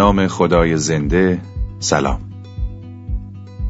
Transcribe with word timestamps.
نام 0.00 0.26
خدای 0.26 0.76
زنده 0.76 1.40
سلام. 1.78 2.20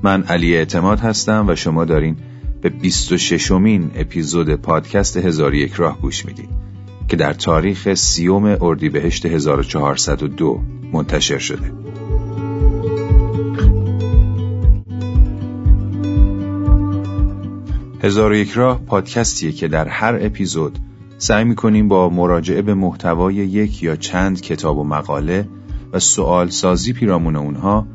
من 0.02 0.22
علی 0.22 0.56
اعتماد 0.56 1.00
هستم 1.00 1.44
و 1.48 1.54
شما 1.54 1.84
دارین 1.84 2.16
به 2.62 2.68
26 2.68 3.50
مین 3.50 3.90
اپیزود 3.94 4.54
پادکست 4.54 5.16
هزار 5.16 5.54
یک 5.54 5.72
راه 5.72 6.00
گوش 6.00 6.26
می‌دید 6.26 6.48
که 7.08 7.16
در 7.16 7.32
تاریخ 7.32 7.94
سیوم 7.94 8.56
اردیبهشت 8.60 9.26
1402 9.26 10.60
منتشر 10.92 11.38
شده. 11.38 11.72
هزار 18.02 18.34
یک 18.34 18.50
راه 18.50 18.80
پادکستیه 18.86 19.52
که 19.52 19.68
در 19.68 19.88
هر 19.88 20.18
اپیزود 20.20 20.78
سعی 21.18 21.44
می‌کنیم 21.44 21.88
با 21.88 22.08
مراجعه 22.08 22.62
به 22.62 22.74
محتوای 22.74 23.34
یک 23.34 23.82
یا 23.82 23.96
چند 23.96 24.40
کتاب 24.40 24.78
و 24.78 24.84
مقاله 24.84 25.48
و 25.92 25.98
سوال 25.98 26.48
سازی 26.48 26.92
پیرامون 26.92 27.36
اونها 27.36 27.86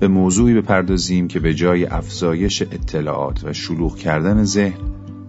به 0.00 0.08
موضوعی 0.08 0.54
بپردازیم 0.54 1.28
که 1.28 1.40
به 1.40 1.54
جای 1.54 1.86
افزایش 1.86 2.62
اطلاعات 2.62 3.44
و 3.44 3.52
شلوغ 3.52 3.96
کردن 3.96 4.44
ذهن 4.44 4.78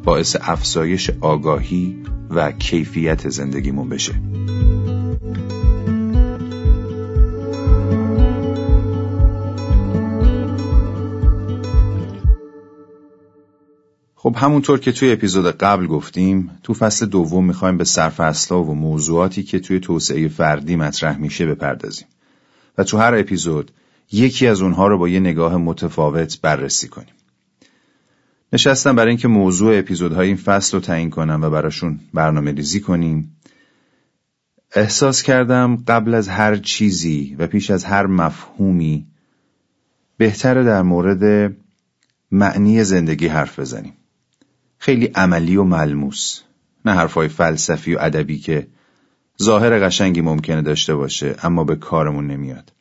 باعث 0.03 0.37
افزایش 0.41 1.11
آگاهی 1.21 1.95
و 2.29 2.51
کیفیت 2.51 3.29
زندگیمون 3.29 3.89
بشه. 3.89 4.13
خب 14.15 14.35
همونطور 14.37 14.79
که 14.79 14.91
توی 14.91 15.11
اپیزود 15.11 15.45
قبل 15.45 15.87
گفتیم 15.87 16.51
تو 16.63 16.73
فصل 16.73 17.05
دوم 17.05 17.45
می‌خوایم 17.45 17.77
به 17.77 17.83
صرف 17.83 18.19
اصلا 18.19 18.63
و 18.63 18.75
موضوعاتی 18.75 19.43
که 19.43 19.59
توی 19.59 19.79
توسعه 19.79 20.27
فردی 20.27 20.75
مطرح 20.75 21.17
میشه 21.17 21.45
بپردازیم 21.45 22.07
و 22.77 22.83
تو 22.83 22.97
هر 22.97 23.15
اپیزود 23.15 23.71
یکی 24.11 24.47
از 24.47 24.61
اونها 24.61 24.87
رو 24.87 24.97
با 24.97 25.09
یه 25.09 25.19
نگاه 25.19 25.57
متفاوت 25.57 26.41
بررسی 26.41 26.87
کنیم. 26.87 27.13
نشستم 28.53 28.95
برای 28.95 29.09
اینکه 29.09 29.27
موضوع 29.27 29.77
اپیزودهای 29.77 30.27
این 30.27 30.35
فصل 30.35 30.77
رو 30.77 30.83
تعیین 30.83 31.09
کنم 31.09 31.39
و 31.43 31.49
براشون 31.49 31.99
برنامه 32.13 32.51
ریزی 32.51 32.79
کنیم. 32.79 33.37
احساس 34.75 35.23
کردم 35.23 35.75
قبل 35.87 36.13
از 36.13 36.27
هر 36.27 36.55
چیزی 36.55 37.35
و 37.39 37.47
پیش 37.47 37.71
از 37.71 37.85
هر 37.85 38.05
مفهومی 38.05 39.07
بهتره 40.17 40.63
در 40.63 40.81
مورد 40.81 41.55
معنی 42.31 42.83
زندگی 42.83 43.27
حرف 43.27 43.59
بزنیم. 43.59 43.93
خیلی 44.77 45.05
عملی 45.05 45.57
و 45.57 45.63
ملموس 45.63 46.41
نه 46.85 46.93
حرفای 46.93 47.27
فلسفی 47.27 47.95
و 47.95 47.97
ادبی 48.01 48.39
که 48.39 48.67
ظاهر 49.43 49.87
قشنگی 49.87 50.21
ممکنه 50.21 50.61
داشته 50.61 50.95
باشه 50.95 51.35
اما 51.43 51.63
به 51.63 51.75
کارمون 51.75 52.27
نمیاد. 52.27 52.71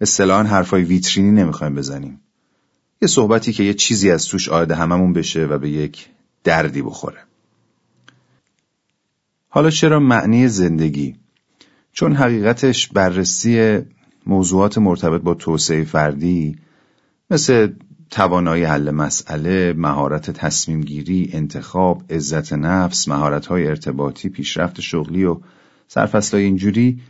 اصطلاحا 0.00 0.42
حرفای 0.42 0.82
ویترینی 0.82 1.30
نمی‌خوایم 1.30 1.74
بزنیم. 1.74 2.20
یه 3.02 3.08
صحبتی 3.08 3.52
که 3.52 3.62
یه 3.62 3.74
چیزی 3.74 4.10
از 4.10 4.26
توش 4.26 4.48
آید 4.48 4.70
هممون 4.70 5.12
بشه 5.12 5.44
و 5.44 5.58
به 5.58 5.70
یک 5.70 6.08
دردی 6.44 6.82
بخوره. 6.82 7.18
حالا 9.48 9.70
چرا 9.70 10.00
معنی 10.00 10.48
زندگی؟ 10.48 11.16
چون 11.92 12.16
حقیقتش 12.16 12.88
بررسی 12.88 13.78
موضوعات 14.26 14.78
مرتبط 14.78 15.20
با 15.20 15.34
توسعه 15.34 15.84
فردی 15.84 16.58
مثل 17.30 17.72
توانایی 18.10 18.64
حل 18.64 18.90
مسئله، 18.90 19.72
مهارت 19.72 20.30
تصمیم 20.30 20.80
گیری، 20.80 21.30
انتخاب، 21.32 22.02
عزت 22.10 22.52
نفس، 22.52 23.08
مهارت 23.08 23.46
های 23.46 23.66
ارتباطی، 23.66 24.28
پیشرفت 24.28 24.80
شغلی 24.80 25.24
و 25.24 25.36
سرفصلای 25.88 26.44
اینجوری. 26.44 27.00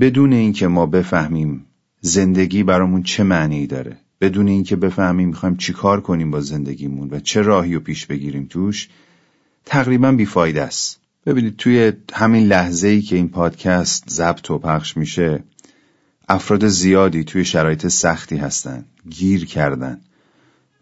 بدون 0.00 0.32
اینکه 0.32 0.68
ما 0.68 0.86
بفهمیم 0.86 1.66
زندگی 2.00 2.62
برامون 2.62 3.02
چه 3.02 3.22
معنی 3.22 3.66
داره 3.66 3.96
بدون 4.20 4.48
اینکه 4.48 4.76
بفهمیم 4.76 5.28
می‌خوایم 5.28 5.56
چیکار 5.56 6.00
کنیم 6.00 6.30
با 6.30 6.40
زندگیمون 6.40 7.08
و 7.10 7.20
چه 7.20 7.42
راهی 7.42 7.74
رو 7.74 7.80
پیش 7.80 8.06
بگیریم 8.06 8.46
توش 8.50 8.88
تقریبا 9.64 10.12
بیفایده 10.12 10.62
است. 10.62 11.00
ببینید 11.26 11.56
توی 11.56 11.92
همین 12.12 12.46
لحظه 12.46 12.88
ای 12.88 13.02
که 13.02 13.16
این 13.16 13.28
پادکست 13.28 14.10
ضبط 14.10 14.50
و 14.50 14.58
پخش 14.58 14.96
میشه 14.96 15.44
افراد 16.28 16.68
زیادی 16.68 17.24
توی 17.24 17.44
شرایط 17.44 17.86
سختی 17.86 18.36
هستن 18.36 18.84
گیر 19.10 19.44
کردن. 19.44 20.00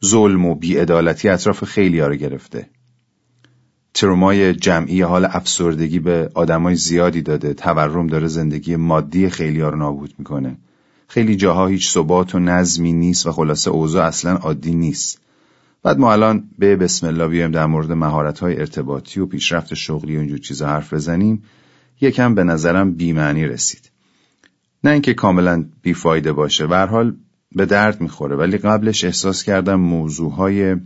ظلم 0.05 0.47
و 0.47 0.55
بیعدالتی 0.55 1.29
اطراف 1.29 1.65
خیلی 1.65 2.01
ها 2.01 2.07
رو 2.07 2.15
گرفته. 2.15 2.69
ترومای 3.95 4.55
جمعی 4.55 5.03
حال 5.03 5.25
افسردگی 5.25 5.99
به 5.99 6.31
آدمای 6.35 6.77
زیادی 6.77 7.23
داده 7.23 7.55
تورم 7.55 8.07
داره 8.07 8.27
زندگی 8.27 8.77
مادی 8.77 9.31
خیلی 9.31 9.61
ها 9.61 9.69
رو 9.69 9.79
نابود 9.79 10.15
می‌کنه. 10.19 10.57
خیلی 11.09 11.37
جاها 11.37 11.67
هیچ 11.67 11.91
ثبات 11.91 12.35
و 12.35 12.39
نظمی 12.39 12.93
نیست 12.93 13.27
و 13.27 13.33
خلاصه 13.33 13.71
اوضاع 13.71 14.07
اصلا 14.07 14.37
عادی 14.37 14.75
نیست. 14.75 15.21
بعد 15.83 15.99
ما 15.99 16.13
الان 16.13 16.45
به 16.59 16.77
بسم 16.77 17.07
الله 17.07 17.29
بیایم 17.29 17.51
در 17.51 17.67
مورد 17.67 17.93
مهارت 17.93 18.39
های 18.39 18.61
ارتباطی 18.61 19.21
و 19.21 19.27
پیشرفت 19.27 19.75
شغلی 19.75 20.17
و 20.17 20.21
اینجور 20.21 20.39
چیزا 20.39 20.67
حرف 20.67 20.95
بزنیم. 20.95 21.43
یکم 22.01 22.35
به 22.35 22.45
نظرم 22.45 22.95
بیمعنی 22.95 23.47
رسید. 23.47 23.94
نه 24.85 24.91
اینکه 24.91 25.15
کاملا 25.15 25.65
بیفایده 25.83 26.33
باشه. 26.33 26.67
حال 26.67 27.17
به 27.53 27.67
درد 27.67 28.01
می‌خوره 28.01 28.37
ولی 28.37 28.59
قبلش 28.59 29.05
احساس 29.05 29.43
کردم 29.43 29.75
موضوعهای 29.75 30.77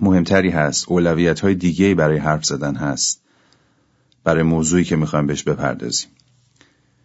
مهمتری 0.00 0.50
هست. 0.50 0.88
اولویت 0.88 1.40
های 1.40 1.54
دیگه 1.54 1.94
برای 1.94 2.18
حرف 2.18 2.44
زدن 2.44 2.74
هست. 2.74 3.22
برای 4.24 4.42
موضوعی 4.42 4.84
که 4.84 4.96
می‌خوایم 4.96 5.26
بهش 5.26 5.42
بپردازیم. 5.42 6.08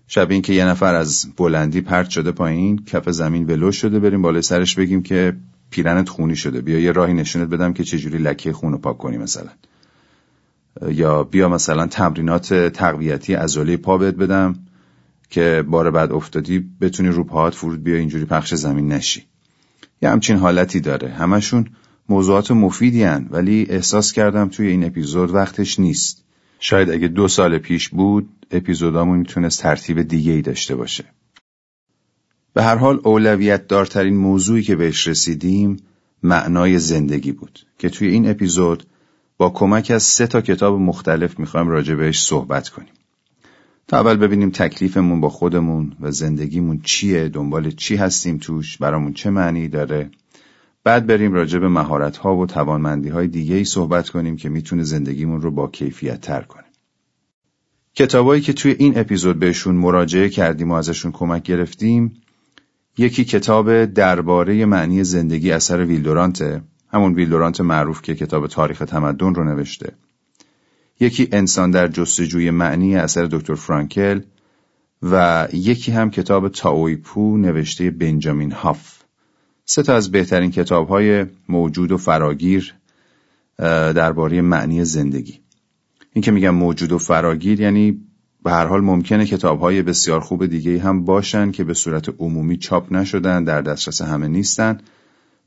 شب 0.08 0.32
این 0.32 0.42
که 0.42 0.54
یه 0.54 0.66
نفر 0.66 0.96
از 0.96 1.28
بلندی 1.38 1.82
پرت 1.82 2.10
شده 2.10 2.32
پایین 2.32 2.86
کف 2.86 3.10
زمین 3.10 3.46
ولو 3.46 3.72
شده 3.72 4.00
بریم 4.00 4.22
بالای 4.22 4.42
سرش 4.42 4.76
بگیم 4.76 5.04
که 5.04 5.34
پیرنت 5.70 6.10
خونی 6.10 6.36
شده. 6.36 6.62
بیا 6.62 6.80
یه 6.80 6.92
راهی 6.92 7.14
نشونت 7.14 7.50
بدم 7.50 7.74
که 7.74 7.84
چجوری 7.84 8.18
لکه 8.18 8.54
خون 8.54 8.72
رو 8.72 8.78
پاک 8.78 8.98
کنی 8.98 9.18
مثلا. 9.18 9.50
یا 10.88 11.24
بیا 11.24 11.50
مثلا 11.50 11.88
تمرینات 11.88 12.54
تقویتی 12.54 13.34
عضله 13.34 13.78
پا 13.78 13.98
بهت 13.98 14.16
بدم. 14.16 14.56
که 15.30 15.64
بار 15.68 15.92
بعد 15.92 16.12
افتادی 16.12 16.60
بتونی 16.82 17.10
رو 17.10 17.24
پاهات 17.24 17.56
فرود 17.56 17.84
بیا 17.84 17.96
اینجوری 17.96 18.26
پخش 18.26 18.54
زمین 18.54 18.88
نشی. 18.88 19.24
یه 20.02 20.10
همچین 20.10 20.38
حالتی 20.38 20.80
داره. 20.80 21.10
همشون 21.10 21.66
موضوعات 22.10 22.52
مفیدی 22.52 23.04
هن 23.04 23.28
ولی 23.32 23.66
احساس 23.70 24.12
کردم 24.12 24.50
توی 24.50 24.68
این 24.68 24.84
اپیزود 24.84 25.32
وقتش 25.32 25.80
نیست. 25.80 26.24
شاید 26.60 26.90
اگه 26.90 27.08
دو 27.08 27.28
سال 27.28 27.58
پیش 27.58 27.90
بود 27.90 28.30
اپیزودامون 28.52 29.20
می‌تونست 29.20 29.62
ترتیب 29.62 30.02
دیگه 30.02 30.32
ای 30.32 30.42
داشته 30.42 30.76
باشه. 30.76 31.06
به 32.54 32.64
هر 32.64 32.76
حال 32.76 33.00
اولویت 33.04 33.68
دارترین 33.68 34.18
موضوعی 34.18 34.64
که 34.64 34.76
بهش 34.76 35.08
رسیدیم 35.08 35.78
معنای 36.24 36.80
زندگی 36.80 37.32
بود 37.32 37.60
که 37.80 37.90
توی 37.90 38.08
این 38.08 38.30
اپیزود 38.30 38.84
با 39.38 39.50
کمک 39.50 39.92
از 39.92 40.04
سه 40.04 40.28
تا 40.28 40.42
کتاب 40.42 40.80
مختلف 40.80 41.40
می‌خوایم 41.40 41.68
راجع 41.68 41.96
بهش 41.96 42.22
صحبت 42.22 42.70
کنیم. 42.70 42.94
تا 43.88 44.00
اول 44.00 44.18
ببینیم 44.18 44.50
تکلیفمون 44.50 45.22
با 45.22 45.30
خودمون 45.30 45.94
و 46.02 46.12
زندگیمون 46.12 46.80
چیه 46.84 47.30
دنبال 47.30 47.72
چی 47.72 47.96
هستیم 47.96 48.38
توش 48.38 48.78
برامون 48.78 49.14
چه 49.14 49.30
معنی 49.30 49.68
داره. 49.68 50.10
بعد 50.84 51.08
بریم 51.08 51.34
راجع 51.34 51.60
به 51.60 51.68
مهارت 51.68 52.18
ها 52.18 52.36
و 52.36 52.46
توانمندی 52.46 53.10
های 53.10 53.28
دیگه 53.28 53.56
ای 53.56 53.64
صحبت 53.64 54.10
کنیم 54.10 54.36
که 54.36 54.50
می‌تونه 54.50 54.84
زندگیمون 54.84 55.42
رو 55.42 55.52
با 55.52 55.68
کیفیت 55.68 56.22
تر 56.22 56.42
کنه. 56.42 56.64
کتابایی 57.96 58.42
که 58.42 58.54
توی 58.54 58.72
این 58.72 58.98
اپیزود 58.98 59.40
بهشون 59.40 59.76
مراجعه 59.76 60.30
کردیم 60.30 60.72
و 60.72 60.74
ازشون 60.74 61.12
کمک 61.12 61.44
گرفتیم 61.44 62.22
یکی 62.98 63.26
کتاب 63.26 63.86
درباره 63.86 64.66
معنی 64.66 65.04
زندگی 65.04 65.52
اثر 65.52 65.86
ویلدورانته. 65.86 66.62
همون 66.94 67.14
ویلدورانت 67.14 67.62
معروف 67.62 68.02
که 68.02 68.16
کتاب 68.16 68.48
تاریخ 68.48 68.80
تمدن 68.80 69.36
رو 69.36 69.44
نوشته. 69.44 69.94
یکی 71.00 71.30
انسان 71.32 71.72
در 71.72 71.88
جستجوی 71.88 72.52
معنی 72.52 72.96
اثر 72.96 73.26
دکتر 73.26 73.56
فرانکل 73.56 74.22
و 75.04 75.48
یکی 75.54 75.92
هم 75.92 76.10
کتاب 76.10 76.50
تاویپو 76.50 77.38
نوشته 77.38 77.92
بنجامین 77.92 78.52
هاف. 78.52 78.98
سه 79.66 79.84
تا 79.84 79.96
از 79.96 80.12
بهترین 80.12 80.52
کتاب 80.52 80.88
های 80.88 81.26
موجود 81.50 81.92
و 81.92 81.98
فراگیر 81.98 82.74
درباره 83.94 84.42
معنی 84.42 84.86
زندگی. 84.86 85.40
این 86.14 86.22
که 86.22 86.32
میگم 86.32 86.56
موجود 86.56 86.92
و 86.92 86.98
فراگیر 86.98 87.62
یعنی 87.62 88.02
به 88.44 88.52
هر 88.52 88.66
حال 88.66 88.82
ممکنه 88.82 89.26
کتاب 89.26 89.60
های 89.60 89.82
بسیار 89.82 90.20
خوب 90.20 90.46
دیگه 90.46 90.80
هم 90.80 91.06
باشن 91.06 91.52
که 91.52 91.64
به 91.64 91.74
صورت 91.74 92.10
عمومی 92.20 92.58
چاپ 92.58 92.94
نشدن 92.94 93.44
در 93.44 93.62
دسترس 93.62 94.02
همه 94.02 94.28
نیستن. 94.28 94.78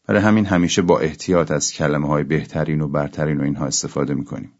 برای 0.06 0.22
همین 0.22 0.46
همیشه 0.46 0.82
با 0.82 1.00
احتیاط 1.00 1.50
از 1.50 1.72
کلمه 1.72 2.08
های 2.08 2.24
بهترین 2.24 2.80
و 2.80 2.88
برترین 2.88 3.40
و 3.40 3.42
اینها 3.42 3.66
استفاده 3.66 4.14
می‌کنیم. 4.14 4.52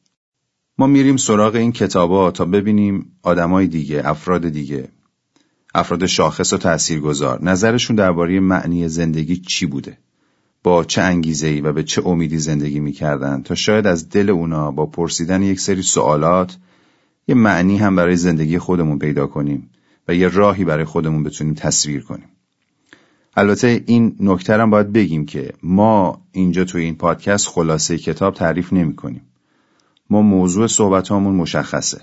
ما 0.81 0.87
میریم 0.87 1.17
سراغ 1.17 1.55
این 1.55 1.73
کتابا 1.73 2.31
تا 2.31 2.45
ببینیم 2.45 3.13
آدمای 3.23 3.67
دیگه 3.67 4.03
افراد 4.05 4.49
دیگه 4.49 4.89
افراد 5.75 6.07
شاخص 6.07 6.53
و 6.53 6.59
تاثیرگذار 6.59 7.45
نظرشون 7.45 7.97
درباره 7.97 8.41
معنی 8.41 8.89
زندگی 8.89 9.37
چی 9.37 9.67
بوده؟ 9.67 9.99
با 10.63 10.85
چه 10.85 11.03
انگیزه 11.03 11.61
و 11.65 11.73
به 11.73 11.83
چه 11.83 12.07
امیدی 12.07 12.39
زندگی 12.39 12.81
می‌کردن؟ 12.81 13.43
تا 13.43 13.55
شاید 13.55 13.87
از 13.87 14.09
دل 14.09 14.31
اونا 14.31 14.71
با 14.71 14.87
پرسیدن 14.87 15.43
یک 15.43 15.61
سری 15.61 15.83
سوالات 15.83 16.57
یه 17.29 17.35
معنی 17.35 17.77
هم 17.77 17.97
برای 17.97 18.17
زندگی 18.17 18.59
خودمون 18.59 18.99
پیدا 18.99 19.27
کنیم 19.27 19.71
و 20.09 20.15
یه 20.15 20.29
راهی 20.29 20.65
برای 20.65 20.85
خودمون 20.85 21.23
بتونیم 21.23 21.55
تصویر 21.55 22.03
کنیم. 22.03 22.29
البته 23.37 23.83
این 23.87 24.17
نکته 24.21 24.67
باید 24.67 24.93
بگیم 24.93 25.27
که 25.27 25.53
ما 25.63 26.23
اینجا 26.33 26.65
توی 26.65 26.85
این 26.85 26.95
پادکست 26.95 27.49
خلاصه 27.49 27.99
کتاب 27.99 28.35
تعریف 28.35 28.73
نمی 28.73 28.97
کنیم. 28.97 29.23
ما 30.11 30.23
موضوع 30.23 30.67
صحبت 30.67 31.09
هامون 31.09 31.35
مشخصه. 31.35 32.01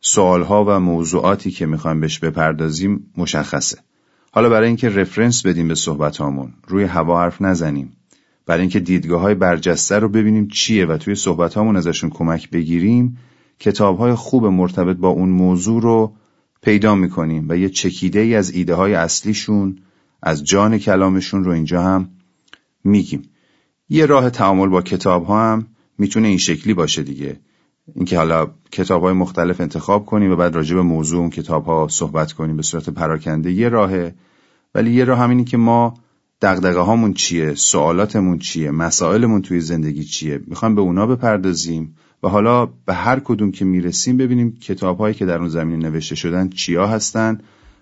سوالها 0.00 0.64
و 0.68 0.80
موضوعاتی 0.80 1.50
که 1.50 1.66
می‌خوایم 1.66 2.00
بهش 2.00 2.18
بپردازیم 2.18 3.12
مشخصه. 3.16 3.78
حالا 4.32 4.48
برای 4.48 4.66
اینکه 4.66 4.88
رفرنس 4.88 5.46
بدیم 5.46 5.68
به 5.68 5.74
صحبت 5.74 6.16
هامون 6.16 6.52
روی 6.68 6.84
هوا 6.84 7.20
حرف 7.20 7.42
نزنیم 7.42 7.92
برای 8.46 8.60
اینکه 8.60 8.80
دیدگاه 8.80 9.20
های 9.20 9.34
برجسته 9.34 9.98
رو 9.98 10.08
ببینیم 10.08 10.48
چیه 10.48 10.86
و 10.86 10.96
توی 10.96 11.14
صحبت 11.14 11.54
هامون 11.54 11.76
ازشون 11.76 12.10
کمک 12.10 12.50
بگیریم 12.50 13.18
کتاب 13.58 13.98
های 13.98 14.14
خوب 14.14 14.46
مرتبط 14.46 14.96
با 14.96 15.08
اون 15.08 15.28
موضوع 15.28 15.82
رو 15.82 16.12
پیدا 16.62 16.94
می‌کنیم 16.94 17.46
و 17.48 17.56
یه 17.56 17.68
چکیده 17.68 18.20
ای 18.20 18.34
از 18.34 18.50
ایده 18.50 18.74
های 18.74 18.94
اصلیشون 18.94 19.78
از 20.22 20.44
جان 20.44 20.78
کلامشون 20.78 21.44
رو 21.44 21.52
اینجا 21.52 21.82
هم 21.82 22.10
میگیم 22.84 23.22
یه 23.88 24.06
راه 24.06 24.30
تعامل 24.30 24.68
با 24.68 24.82
کتاب 24.82 25.24
ها 25.24 25.52
هم 25.52 25.66
می‌تونه 26.00 26.28
این 26.28 26.38
شکلی 26.38 26.74
باشه 26.74 27.02
دیگه. 27.02 27.40
اینکه 27.94 28.16
حالا 28.16 28.50
کتاب 28.72 29.02
های 29.02 29.12
مختلف 29.12 29.60
انتخاب 29.60 30.06
کنیم 30.06 30.32
و 30.32 30.36
بعد 30.36 30.54
راجع 30.54 30.74
به 30.74 30.82
موضوع 30.82 31.20
اون 31.20 31.30
کتاب 31.30 31.64
ها 31.64 31.86
صحبت 31.90 32.32
کنیم 32.32 32.56
به 32.56 32.62
صورت 32.62 32.90
پراکنده 32.90 33.52
یه 33.52 33.68
راهه. 33.68 34.14
ولی 34.74 34.92
یه 34.92 35.04
راه 35.04 35.18
همینی 35.18 35.44
که 35.44 35.56
ما 35.56 35.94
دقدقه 36.42 36.80
هامون 36.80 37.14
چیه 37.14 37.54
سوالاتمون 37.54 38.38
چیه 38.38 38.70
مسائلمون 38.70 39.42
توی 39.42 39.60
زندگی 39.60 40.04
چیه 40.04 40.40
می‌خوایم 40.46 40.74
به 40.74 40.80
اونا 40.80 41.06
بپردازیم 41.06 41.94
و 42.22 42.28
حالا 42.28 42.66
به 42.66 42.94
هر 42.94 43.20
کدوم 43.20 43.52
که 43.52 43.64
می‌رسیم 43.64 44.16
ببینیم 44.16 44.56
کتاب 44.60 44.98
هایی 44.98 45.14
که 45.14 45.26
در 45.26 45.38
اون 45.38 45.48
زمینه 45.48 45.88
نوشته 45.88 46.14
شدن 46.14 46.48
چیا 46.48 46.86
هستن 46.86 47.38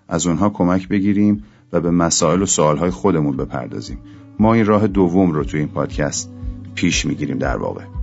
از 0.07 0.27
اونها 0.27 0.49
کمک 0.49 0.87
بگیریم 0.87 1.43
و 1.73 1.81
به 1.81 1.91
مسائل 1.91 2.41
و 2.41 2.45
سوالهای 2.45 2.89
خودمون 2.89 3.37
بپردازیم. 3.37 3.97
ما 4.39 4.53
این 4.53 4.65
راه 4.65 4.87
دوم 4.87 5.31
رو 5.31 5.43
توی 5.43 5.59
این 5.59 5.69
پادکست 5.69 6.31
پیش 6.75 7.05
می‌گیریم 7.05 7.37
در 7.37 7.57
واقع. 7.57 7.98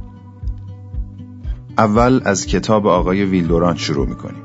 اول 1.79 2.21
از 2.25 2.47
کتاب 2.47 2.87
آقای 2.87 3.25
ویلدوران 3.25 3.77
شروع 3.77 4.09
می‌کنیم. 4.09 4.43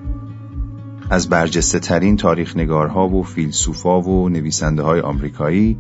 از 1.10 1.30
برجسته 1.30 1.80
ترین 1.80 2.18
تاریخ 2.18 2.58
نگارها 2.58 3.08
و 3.08 3.24
فیلسوفا 3.24 4.02
و 4.02 4.30
نویسنده 4.30 4.84
های 4.84 5.00
آمریکایی 5.00 5.78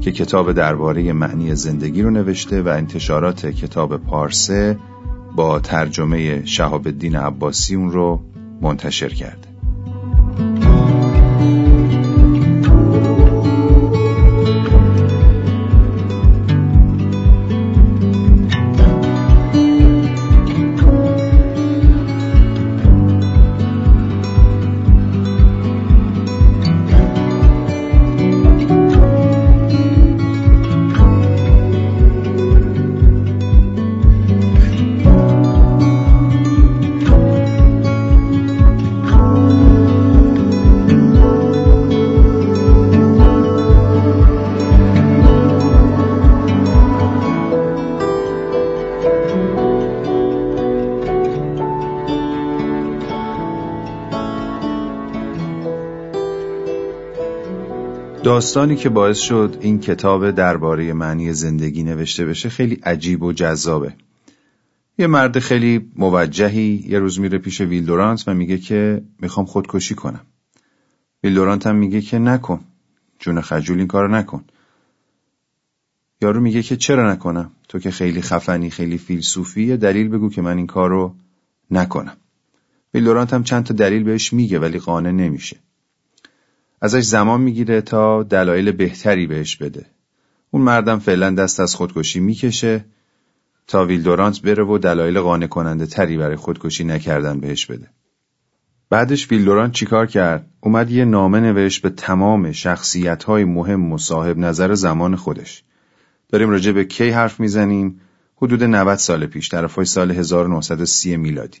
که 0.00 0.12
کتاب 0.12 0.52
درباره 0.52 1.12
معنی 1.12 1.54
زندگی 1.54 2.02
رو 2.02 2.10
نوشته 2.10 2.62
و 2.62 2.68
انتشارات 2.68 3.46
کتاب 3.46 3.96
پارسه 3.96 4.78
با 5.36 5.60
ترجمه 5.60 6.44
شهاب 6.44 6.86
الدین 6.86 7.16
عباسی 7.16 7.74
اون 7.74 7.90
رو 7.90 8.20
منتشر 8.60 9.08
کرده. 9.08 9.51
داستانی 58.22 58.76
که 58.76 58.88
باعث 58.88 59.18
شد 59.18 59.56
این 59.60 59.80
کتاب 59.80 60.30
درباره 60.30 60.92
معنی 60.92 61.32
زندگی 61.32 61.82
نوشته 61.82 62.26
بشه 62.26 62.48
خیلی 62.48 62.74
عجیب 62.74 63.22
و 63.22 63.32
جذابه. 63.32 63.94
یه 64.98 65.06
مرد 65.06 65.38
خیلی 65.38 65.90
موجهی 65.96 66.84
یه 66.88 66.98
روز 66.98 67.20
میره 67.20 67.38
پیش 67.38 67.60
ویل 67.60 67.86
دورانت 67.86 68.28
و 68.28 68.34
میگه 68.34 68.58
که 68.58 69.02
می‌خوام 69.20 69.46
خودکشی 69.46 69.94
کنم. 69.94 70.20
ویل 71.24 71.40
دورانت 71.40 71.66
هم 71.66 71.76
میگه 71.76 72.00
که 72.00 72.18
نکن. 72.18 72.60
جون 73.18 73.40
خجول 73.40 73.78
این 73.78 73.86
کارو 73.86 74.14
نکن. 74.14 74.44
یارو 76.20 76.40
میگه 76.40 76.62
که 76.62 76.76
چرا 76.76 77.12
نکنم؟ 77.12 77.50
تو 77.68 77.78
که 77.78 77.90
خیلی 77.90 78.22
خفنی 78.22 78.70
خیلی 78.70 78.98
فیلسوفی 78.98 79.76
دلیل 79.76 80.08
بگو 80.08 80.30
که 80.30 80.42
من 80.42 80.56
این 80.56 80.66
کارو 80.66 81.14
نکنم. 81.70 82.16
ویل 82.94 83.09
دورانت 83.09 83.34
هم 83.34 83.42
چند 83.42 83.64
تا 83.64 83.74
دلیل 83.74 84.02
بهش 84.02 84.32
میگه 84.32 84.58
ولی 84.58 84.78
قانع 84.78 85.10
نمیشه. 85.10 85.56
ازش 86.84 87.02
زمان 87.02 87.40
می‌گیره 87.40 87.80
تا 87.80 88.22
دلایل 88.22 88.72
بهتری 88.72 89.26
بهش 89.26 89.56
بده. 89.56 89.86
اون 90.50 90.62
مردم 90.62 90.98
فعلا 90.98 91.30
دست 91.30 91.60
از 91.60 91.74
خودکشی 91.74 92.20
می‌کشه 92.20 92.84
تا 93.66 93.84
ویلدورانت 93.84 94.42
بره 94.42 94.64
و 94.64 94.78
دلایل 94.78 95.20
قانع 95.20 95.46
کننده 95.46 95.86
تری 95.86 96.16
برای 96.16 96.36
خودکشی 96.36 96.84
نکردن 96.84 97.40
بهش 97.40 97.66
بده. 97.66 97.88
بعدش 98.90 99.30
ویلدورانت 99.30 99.72
چیکار 99.72 100.06
کرد؟ 100.06 100.46
اومد 100.60 100.90
یه 100.90 101.04
نامه 101.04 101.40
نوشت 101.40 101.82
به 101.82 101.90
تمام 101.90 102.52
شخصیت 102.52 103.24
های 103.24 103.44
مهم 103.44 103.92
و 103.92 103.98
صاحب 103.98 104.38
نظر 104.38 104.74
زمان 104.74 105.16
خودش. 105.16 105.62
داریم 106.28 106.50
راجع 106.50 106.72
به 106.72 106.84
کی 106.84 107.10
حرف 107.10 107.40
می‌زنیم؟ 107.40 108.00
حدود 108.36 108.64
90 108.64 108.98
سال 108.98 109.26
پیش 109.26 109.48
طرفای 109.48 109.84
سال 109.84 110.10
1930 110.10 111.16
میلادی. 111.16 111.58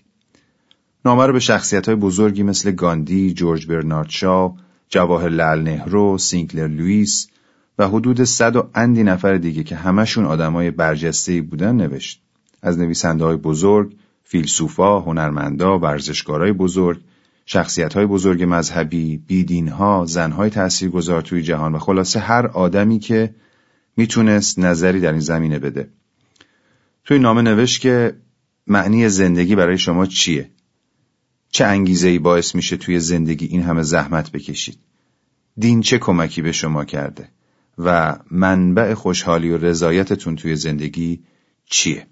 نامه 1.04 1.26
رو 1.26 1.32
به 1.32 1.40
شخصیت 1.40 1.86
های 1.86 1.96
بزرگی 1.96 2.42
مثل 2.42 2.70
گاندی، 2.70 3.34
جورج 3.34 3.66
برنارد 3.66 4.10
شاو، 4.10 4.56
جواهر 4.92 5.28
لال 5.28 5.62
نهرو، 5.62 6.18
سینکلر 6.18 6.66
لوئیس 6.68 7.28
و 7.78 7.88
حدود 7.88 8.24
صد 8.24 8.56
و 8.56 8.68
اندی 8.74 9.02
نفر 9.02 9.36
دیگه 9.36 9.62
که 9.62 9.76
همشون 9.76 10.24
آدمای 10.24 10.70
برجسته‌ای 10.70 11.40
بودن 11.40 11.76
نوشت. 11.76 12.22
از 12.62 12.78
نویسنده 12.78 13.24
های 13.24 13.36
بزرگ، 13.36 13.92
فیلسوفا، 14.24 15.00
هنرمندا، 15.00 15.78
ورزشکارای 15.78 16.52
بزرگ، 16.52 17.00
شخصیت 17.46 17.94
های 17.94 18.06
بزرگ 18.06 18.44
مذهبی، 18.48 19.16
بیدین 19.16 19.68
ها، 19.68 20.04
زن 20.08 20.30
های 20.30 20.50
تاثیرگذار 20.50 21.22
توی 21.22 21.42
جهان 21.42 21.74
و 21.74 21.78
خلاصه 21.78 22.20
هر 22.20 22.46
آدمی 22.46 22.98
که 22.98 23.34
می‌تونست 23.96 24.58
نظری 24.58 25.00
در 25.00 25.10
این 25.10 25.20
زمینه 25.20 25.58
بده. 25.58 25.88
توی 27.04 27.18
نامه 27.18 27.42
نوشت 27.42 27.80
که 27.80 28.16
معنی 28.66 29.08
زندگی 29.08 29.56
برای 29.56 29.78
شما 29.78 30.06
چیه؟ 30.06 30.50
چه 31.52 31.64
انگیزه 31.64 32.08
ای 32.08 32.18
باعث 32.18 32.54
میشه 32.54 32.76
توی 32.76 33.00
زندگی 33.00 33.46
این 33.46 33.62
همه 33.62 33.82
زحمت 33.82 34.32
بکشید؟ 34.32 34.78
دین 35.58 35.80
چه 35.80 35.98
کمکی 35.98 36.42
به 36.42 36.52
شما 36.52 36.84
کرده؟ 36.84 37.28
و 37.78 38.18
منبع 38.30 38.94
خوشحالی 38.94 39.50
و 39.50 39.58
رضایتتون 39.58 40.36
توی 40.36 40.56
زندگی 40.56 41.22
چیه؟ 41.66 42.06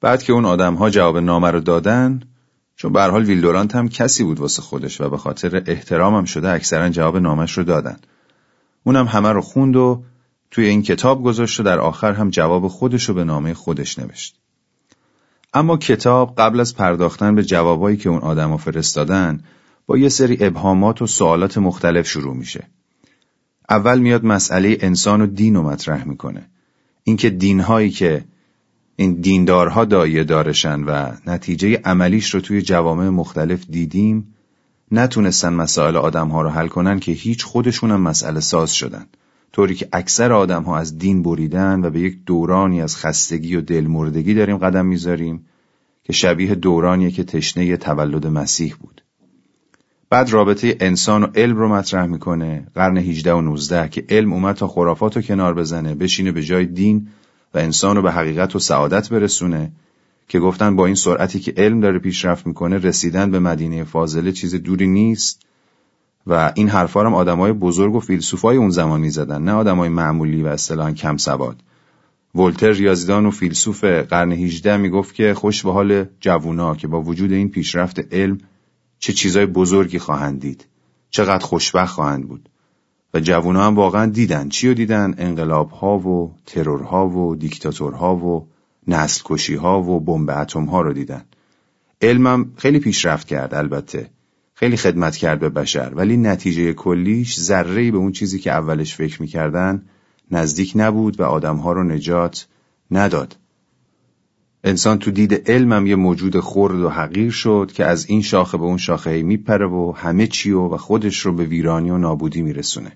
بعد 0.00 0.22
که 0.22 0.32
اون 0.32 0.44
آدم 0.44 0.74
ها 0.74 0.90
جواب 0.90 1.18
نامه 1.18 1.50
رو 1.50 1.60
دادن 1.60 2.20
چون 2.76 2.92
به 2.92 3.02
حال 3.02 3.24
ویلدورانت 3.24 3.76
هم 3.76 3.88
کسی 3.88 4.24
بود 4.24 4.40
واسه 4.40 4.62
خودش 4.62 5.00
و 5.00 5.10
به 5.10 5.16
خاطر 5.16 5.62
احترامم 5.66 6.24
شده 6.24 6.50
اکثرا 6.50 6.88
جواب 6.88 7.16
نامش 7.16 7.58
رو 7.58 7.64
دادن. 7.64 7.96
اونم 8.84 9.06
همه 9.06 9.32
رو 9.32 9.40
خوند 9.40 9.76
و 9.76 10.02
توی 10.50 10.66
این 10.66 10.82
کتاب 10.82 11.22
گذاشت 11.22 11.60
و 11.60 11.62
در 11.62 11.78
آخر 11.78 12.12
هم 12.12 12.30
جواب 12.30 12.68
خودش 12.68 13.08
رو 13.08 13.14
به 13.14 13.24
نامه 13.24 13.54
خودش 13.54 13.98
نوشت. 13.98 14.36
اما 15.54 15.76
کتاب 15.76 16.34
قبل 16.38 16.60
از 16.60 16.76
پرداختن 16.76 17.34
به 17.34 17.44
جوابایی 17.44 17.96
که 17.96 18.08
اون 18.08 18.20
آدم 18.20 18.56
فرستادن 18.56 19.40
با 19.86 19.98
یه 19.98 20.08
سری 20.08 20.36
ابهامات 20.40 21.02
و 21.02 21.06
سوالات 21.06 21.58
مختلف 21.58 22.08
شروع 22.08 22.36
میشه. 22.36 22.66
اول 23.70 23.98
میاد 23.98 24.24
مسئله 24.24 24.78
انسان 24.80 25.20
و 25.20 25.26
دین 25.26 25.54
رو 25.54 25.62
مطرح 25.62 26.04
می‌کنه. 26.04 26.46
اینکه 27.04 27.30
دینهایی 27.30 27.90
که 27.90 28.24
این 28.96 29.20
دیندارها 29.20 29.84
دایه 29.84 30.24
دارشن 30.24 30.80
و 30.80 31.12
نتیجه 31.26 31.80
عملیش 31.84 32.34
رو 32.34 32.40
توی 32.40 32.62
جوامع 32.62 33.08
مختلف 33.08 33.64
دیدیم 33.70 34.34
نتونستن 34.92 35.52
مسائل 35.52 35.96
آدمها 35.96 36.42
رو 36.42 36.48
حل 36.48 36.68
کنن 36.68 37.00
که 37.00 37.12
هیچ 37.12 37.44
خودشون 37.44 37.90
هم 37.90 38.00
مسئله 38.00 38.40
ساز 38.40 38.74
شدن. 38.74 39.06
طوری 39.52 39.74
که 39.74 39.88
اکثر 39.92 40.32
آدم 40.32 40.62
ها 40.62 40.78
از 40.78 40.98
دین 40.98 41.22
بریدن 41.22 41.84
و 41.84 41.90
به 41.90 42.00
یک 42.00 42.18
دورانی 42.26 42.82
از 42.82 42.96
خستگی 42.96 43.56
و 43.56 43.60
دلمردگی 43.60 44.34
داریم 44.34 44.58
قدم 44.58 44.86
می‌ذاریم 44.86 45.46
که 46.04 46.12
شبیه 46.12 46.54
دورانیه 46.54 47.10
که 47.10 47.24
تشنه 47.24 47.76
تولد 47.76 48.26
مسیح 48.26 48.74
بود. 48.80 49.02
بعد 50.10 50.30
رابطه 50.30 50.76
انسان 50.80 51.22
و 51.22 51.26
علم 51.34 51.56
رو 51.56 51.68
مطرح 51.68 52.06
می‌کنه 52.06 52.66
قرن 52.74 52.96
18 52.96 53.32
و 53.32 53.40
19 53.40 53.88
که 53.88 54.04
علم 54.08 54.32
اومد 54.32 54.56
تا 54.56 54.68
خرافات 54.68 55.16
رو 55.16 55.22
کنار 55.22 55.54
بزنه 55.54 55.94
بشینه 55.94 56.32
به 56.32 56.42
جای 56.42 56.66
دین 56.66 57.08
و 57.54 57.58
انسان 57.58 57.96
رو 57.96 58.02
به 58.02 58.12
حقیقت 58.12 58.56
و 58.56 58.58
سعادت 58.58 59.08
برسونه 59.08 59.72
که 60.28 60.40
گفتن 60.40 60.76
با 60.76 60.86
این 60.86 60.94
سرعتی 60.94 61.40
که 61.40 61.54
علم 61.56 61.80
داره 61.80 61.98
پیشرفت 61.98 62.46
می‌کنه 62.46 62.76
رسیدن 62.76 63.30
به 63.30 63.38
مدینه 63.38 63.84
فاضله 63.84 64.32
چیز 64.32 64.54
دوری 64.54 64.86
نیست 64.86 65.42
و 66.28 66.52
این 66.54 66.68
حرفا 66.68 67.00
هم 67.00 67.14
آدمای 67.14 67.52
بزرگ 67.52 67.94
و 67.94 68.00
فیلسوفای 68.00 68.56
اون 68.56 68.70
زمان 68.70 69.00
می‌زدن 69.00 69.42
نه 69.42 69.52
آدمای 69.52 69.88
معمولی 69.88 70.42
و 70.42 70.46
اصطلاحا 70.46 70.92
کم 70.92 71.16
سواد. 71.16 71.62
ولتر 72.34 72.72
ریاضیدان 72.72 73.26
و 73.26 73.30
فیلسوف 73.30 73.84
قرن 73.84 74.32
18 74.32 74.76
می‌گفت 74.76 75.14
که 75.14 75.34
خوش 75.34 75.64
به 75.64 75.72
حال 75.72 76.04
جوونا 76.20 76.74
که 76.74 76.88
با 76.88 77.02
وجود 77.02 77.32
این 77.32 77.48
پیشرفت 77.48 78.14
علم 78.14 78.38
چه 78.98 79.12
چیزای 79.12 79.46
بزرگی 79.46 79.98
خواهند 79.98 80.40
دید 80.40 80.66
چقدر 81.10 81.44
خوشبخت 81.44 81.94
خواهند 81.94 82.28
بود. 82.28 82.48
و 83.14 83.20
جوونا 83.20 83.66
هم 83.66 83.74
واقعا 83.74 84.06
دیدن. 84.06 84.48
چی 84.48 84.68
رو 84.68 84.74
دیدن؟ 84.74 85.14
انقلاب 85.18 85.70
ها 85.70 85.98
و 85.98 86.34
ترور 86.46 86.82
ها 86.82 87.08
و 87.08 87.36
دیکتاتور 87.36 87.92
ها 87.92 88.16
و 88.16 88.46
نسل 88.88 89.22
کشی 89.24 89.54
ها 89.54 89.82
و 89.82 90.00
بمب 90.00 90.30
اتم 90.30 90.64
ها 90.64 90.80
رو 90.80 90.92
دیدن. 90.92 91.24
علمم 92.02 92.52
خیلی 92.56 92.78
پیشرفت 92.78 93.26
کرد 93.26 93.54
البته. 93.54 94.10
خیلی 94.58 94.76
خدمت 94.76 95.16
کرد 95.16 95.40
به 95.40 95.48
بشر. 95.48 95.92
ولی 95.94 96.16
نتیجه 96.16 96.72
کلیش 96.72 97.40
ذره 97.40 97.90
به 97.90 97.98
اون 97.98 98.12
چیزی 98.12 98.38
که 98.38 98.52
اولش 98.52 98.94
فکر 98.94 99.22
می‌کردن 99.22 99.82
نزدیک 100.30 100.72
نبود 100.76 101.20
و 101.20 101.24
آدمها 101.24 101.72
رو 101.72 101.84
نجات 101.84 102.46
نداد. 102.90 103.36
انسان 104.64 104.98
تو 104.98 105.10
دید 105.10 105.50
علمم 105.50 105.86
یه 105.86 105.96
موجود 105.96 106.40
خرد 106.40 106.74
و 106.74 106.88
حقیر 106.88 107.30
شد 107.30 107.72
که 107.74 107.84
از 107.84 108.06
این 108.06 108.22
شاخه 108.22 108.58
به 108.58 108.64
اون 108.64 108.76
شاخه 108.76 109.22
میپره 109.22 109.66
و 109.66 109.92
همه 109.96 110.26
چی 110.26 110.50
و, 110.50 110.76
خودش 110.76 111.18
رو 111.18 111.32
به 111.32 111.44
ویرانی 111.44 111.90
و 111.90 111.98
نابودی 111.98 112.42
میرسونه. 112.42 112.92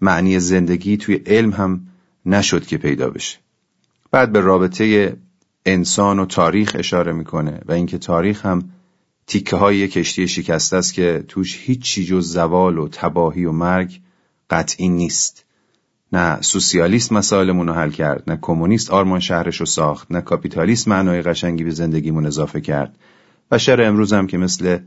معنی 0.00 0.40
زندگی 0.40 0.96
توی 0.96 1.14
علم 1.14 1.50
هم 1.50 1.86
نشد 2.26 2.66
که 2.66 2.78
پیدا 2.78 3.10
بشه. 3.10 3.38
بعد 4.10 4.32
به 4.32 4.40
رابطه 4.40 5.16
انسان 5.66 6.18
و 6.18 6.26
تاریخ 6.26 6.76
اشاره 6.78 7.12
می‌کنه 7.12 7.60
و 7.66 7.72
اینکه 7.72 7.98
تاریخ 7.98 8.46
هم 8.46 8.62
تیکه 9.26 9.56
های 9.56 9.88
کشتی 9.88 10.28
شکسته 10.28 10.76
است 10.76 10.94
که 10.94 11.24
توش 11.28 11.60
هیچی 11.62 12.04
جز 12.04 12.32
زوال 12.32 12.78
و 12.78 12.88
تباهی 12.88 13.44
و 13.44 13.52
مرگ 13.52 14.00
قطعی 14.50 14.88
نیست. 14.88 15.44
نه 16.12 16.40
سوسیالیست 16.40 17.12
مسائلمون 17.12 17.66
رو 17.66 17.72
حل 17.72 17.90
کرد 17.90 18.22
نه 18.26 18.38
کمونیست 18.40 18.90
آرمان 18.90 19.20
شهرش 19.20 19.60
رو 19.60 19.66
ساخت 19.66 20.12
نه 20.12 20.20
کاپیتالیست 20.20 20.88
معنای 20.88 21.22
قشنگی 21.22 21.64
به 21.64 21.70
زندگیمون 21.70 22.26
اضافه 22.26 22.60
کرد. 22.60 22.96
بشر 23.50 23.82
امروز 23.82 24.12
هم 24.12 24.26
که 24.26 24.38
مثل 24.38 24.78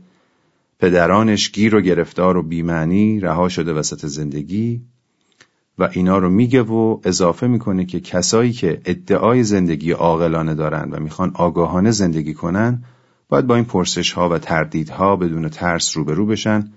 پدرانش 0.78 1.52
گیر 1.52 1.76
و 1.76 1.80
گرفتار 1.80 2.36
و 2.36 2.42
بیمعنی 2.42 3.20
رها 3.20 3.48
شده 3.48 3.72
وسط 3.72 4.06
زندگی 4.06 4.80
و 5.78 5.88
اینا 5.92 6.18
رو 6.18 6.30
میگه 6.30 6.62
و 6.62 7.00
اضافه 7.04 7.46
می‌کنه 7.46 7.84
که 7.84 8.00
کسایی 8.00 8.52
که 8.52 8.80
ادعای 8.84 9.44
زندگی 9.44 9.90
عاقلانه 9.90 10.54
دارن 10.54 10.90
و 10.90 11.00
می‌خوان 11.00 11.32
آگاهانه 11.34 11.90
زندگی 11.90 12.34
کنن 12.34 12.84
باید 13.28 13.46
با 13.46 13.54
این 13.54 13.64
پرسش 13.64 14.12
ها 14.12 14.28
و 14.28 14.38
تردیدها 14.38 15.16
بدون 15.16 15.48
ترس 15.48 15.96
روبرو 15.96 16.26
بشن 16.26 16.72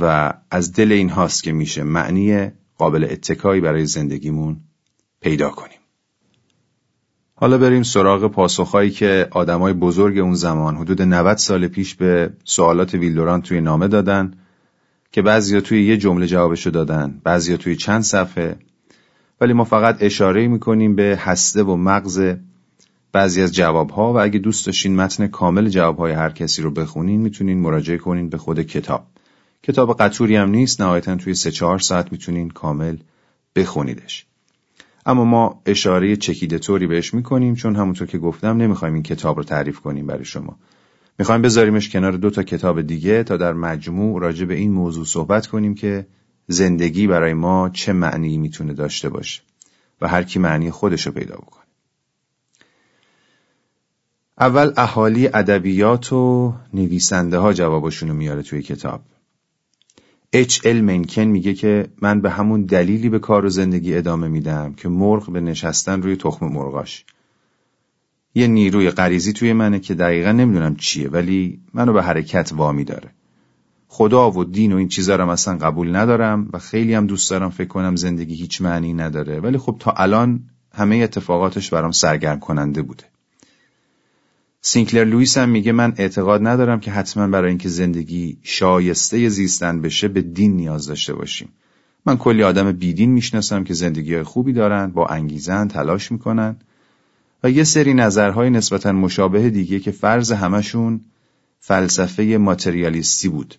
و 0.00 0.34
از 0.50 0.72
دل 0.72 0.92
این 0.92 1.10
هاست 1.10 1.42
که 1.42 1.52
میشه 1.52 1.82
معنی 1.82 2.50
قابل 2.78 3.06
اتکایی 3.10 3.60
برای 3.60 3.86
زندگیمون 3.86 4.56
پیدا 5.20 5.50
کنیم. 5.50 5.78
حالا 7.34 7.58
بریم 7.58 7.82
سراغ 7.82 8.26
پاسخهایی 8.26 8.90
که 8.90 9.28
آدمای 9.30 9.72
بزرگ 9.72 10.18
اون 10.18 10.34
زمان 10.34 10.76
حدود 10.76 11.02
90 11.02 11.36
سال 11.36 11.66
پیش 11.66 11.94
به 11.94 12.30
سوالات 12.44 12.94
ویلدوران 12.94 13.42
توی 13.42 13.60
نامه 13.60 13.88
دادن 13.88 14.34
که 15.12 15.22
بعضیا 15.22 15.60
توی 15.60 15.86
یه 15.86 15.96
جمله 15.96 16.26
جوابشو 16.26 16.70
دادن 16.70 17.20
بعضیا 17.24 17.56
توی 17.56 17.76
چند 17.76 18.02
صفحه 18.02 18.56
ولی 19.40 19.52
ما 19.52 19.64
فقط 19.64 19.96
اشاره 20.00 20.48
می‌کنیم 20.48 20.96
به 20.96 21.18
هسته 21.20 21.62
و 21.62 21.76
مغز 21.76 22.34
بعضی 23.12 23.42
از 23.42 23.54
جوابها 23.54 24.12
و 24.12 24.20
اگه 24.20 24.38
دوست 24.38 24.66
داشتین 24.66 24.96
متن 24.96 25.26
کامل 25.26 25.68
جوابهای 25.68 26.12
هر 26.12 26.30
کسی 26.30 26.62
رو 26.62 26.70
بخونین 26.70 27.20
می‌تونین 27.20 27.58
مراجعه 27.58 27.98
کنین 27.98 28.28
به 28.28 28.38
خود 28.38 28.62
کتاب. 28.62 29.06
کتاب 29.62 29.96
قطوری 29.96 30.36
هم 30.36 30.50
نیست 30.50 30.80
نهایتا 30.80 31.16
توی 31.16 31.34
سه 31.34 31.50
چهار 31.50 31.78
ساعت 31.78 32.12
می‌تونین 32.12 32.50
کامل 32.50 32.96
بخونیدش. 33.56 34.26
اما 35.06 35.24
ما 35.24 35.62
اشاره 35.66 36.16
چکیده 36.16 36.58
طوری 36.58 36.86
بهش 36.86 37.14
می‌کنیم 37.14 37.54
چون 37.54 37.76
همونطور 37.76 38.06
که 38.06 38.18
گفتم 38.18 38.56
نمی‌خوایم 38.56 38.94
این 38.94 39.02
کتاب 39.02 39.36
رو 39.36 39.44
تعریف 39.44 39.80
کنیم 39.80 40.06
برای 40.06 40.24
شما. 40.24 40.58
می‌خوایم 41.18 41.42
بذاریمش 41.42 41.88
کنار 41.88 42.12
دو 42.12 42.30
تا 42.30 42.42
کتاب 42.42 42.82
دیگه 42.82 43.22
تا 43.22 43.36
در 43.36 43.52
مجموع 43.52 44.20
راجع 44.20 44.44
به 44.44 44.54
این 44.54 44.72
موضوع 44.72 45.04
صحبت 45.04 45.46
کنیم 45.46 45.74
که 45.74 46.06
زندگی 46.46 47.06
برای 47.06 47.34
ما 47.34 47.68
چه 47.68 47.92
معنی 47.92 48.38
می‌تونه 48.38 48.72
داشته 48.72 49.08
باشه 49.08 49.42
و 50.00 50.08
هر 50.08 50.22
کی 50.22 50.38
معنی 50.38 50.70
خودش 50.70 51.06
رو 51.06 51.12
پیدا 51.12 51.34
بکنه. 51.36 51.67
اول 54.40 54.72
اهالی 54.76 55.26
ادبیات 55.26 56.12
و 56.12 56.54
نویسنده 56.74 57.38
ها 57.38 57.52
جوابشون 57.52 58.08
رو 58.08 58.14
میاره 58.14 58.42
توی 58.42 58.62
کتاب. 58.62 59.00
اچ 60.32 60.60
ال 60.64 60.80
منکن 60.80 61.22
میگه 61.22 61.54
که 61.54 61.88
من 62.02 62.20
به 62.20 62.30
همون 62.30 62.62
دلیلی 62.62 63.08
به 63.08 63.18
کار 63.18 63.44
و 63.44 63.48
زندگی 63.48 63.94
ادامه 63.94 64.28
میدم 64.28 64.74
که 64.74 64.88
مرغ 64.88 65.32
به 65.32 65.40
نشستن 65.40 66.02
روی 66.02 66.16
تخم 66.16 66.46
مرغاش. 66.46 67.04
یه 68.34 68.46
نیروی 68.46 68.90
غریزی 68.90 69.32
توی 69.32 69.52
منه 69.52 69.80
که 69.80 69.94
دقیقا 69.94 70.32
نمی‌دونم 70.32 70.76
چیه 70.76 71.08
ولی 71.08 71.60
منو 71.74 71.92
به 71.92 72.02
حرکت 72.02 72.52
وامی 72.52 72.84
داره. 72.84 73.10
خدا 73.88 74.30
و 74.30 74.44
دین 74.44 74.72
و 74.72 74.76
این 74.76 74.88
چیزا 74.88 75.16
رو 75.16 75.28
اصلا 75.28 75.56
قبول 75.56 75.96
ندارم 75.96 76.48
و 76.52 76.58
خیلی 76.58 76.94
هم 76.94 77.06
دوست 77.06 77.30
دارم 77.30 77.50
فکر 77.50 77.68
کنم 77.68 77.96
زندگی 77.96 78.34
هیچ 78.34 78.62
معنی 78.62 78.92
نداره. 78.92 79.40
ولی 79.40 79.58
خب 79.58 79.76
تا 79.80 79.90
الان 79.90 80.40
همه 80.74 80.96
اتفاقاتش 80.96 81.70
برام 81.70 81.92
سرگرم 81.92 82.40
کننده 82.40 82.82
بوده. 82.82 83.04
سینکلر 84.70 85.04
لویس 85.04 85.38
هم 85.38 85.48
میگه 85.48 85.72
من 85.72 85.94
اعتقاد 85.96 86.46
ندارم 86.46 86.80
که 86.80 86.90
حتما 86.90 87.26
برای 87.26 87.48
اینکه 87.48 87.68
زندگی 87.68 88.38
شایسته 88.42 89.28
زیستن 89.28 89.80
بشه 89.80 90.08
به 90.08 90.22
دین 90.22 90.56
نیاز 90.56 90.86
داشته 90.86 91.14
باشیم. 91.14 91.48
من 92.06 92.16
کلی 92.16 92.42
آدم 92.42 92.72
بیدین 92.72 93.10
می‌شناسم 93.10 93.64
که 93.64 93.74
زندگی 93.74 94.22
خوبی 94.22 94.52
دارن 94.52 94.86
با 94.86 95.06
انگیزن 95.06 95.68
تلاش 95.68 96.12
می‌کنن. 96.12 96.56
و 97.44 97.50
یه 97.50 97.64
سری 97.64 97.94
نظرهای 97.94 98.50
نسبتا 98.50 98.92
مشابه 98.92 99.50
دیگه 99.50 99.80
که 99.80 99.90
فرض 99.90 100.32
همشون 100.32 101.00
فلسفه 101.60 102.22
ماتریالیستی 102.22 103.28
بود. 103.28 103.54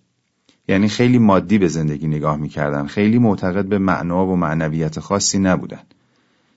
یعنی 0.67 0.87
خیلی 0.87 1.19
مادی 1.19 1.57
به 1.57 1.67
زندگی 1.67 2.07
نگاه 2.07 2.37
می‌کردن. 2.37 2.87
خیلی 2.87 3.19
معتقد 3.19 3.65
به 3.65 3.77
معنا 3.77 4.27
و 4.27 4.35
معنویت 4.35 4.99
خاصی 4.99 5.39
نبودن. 5.39 5.81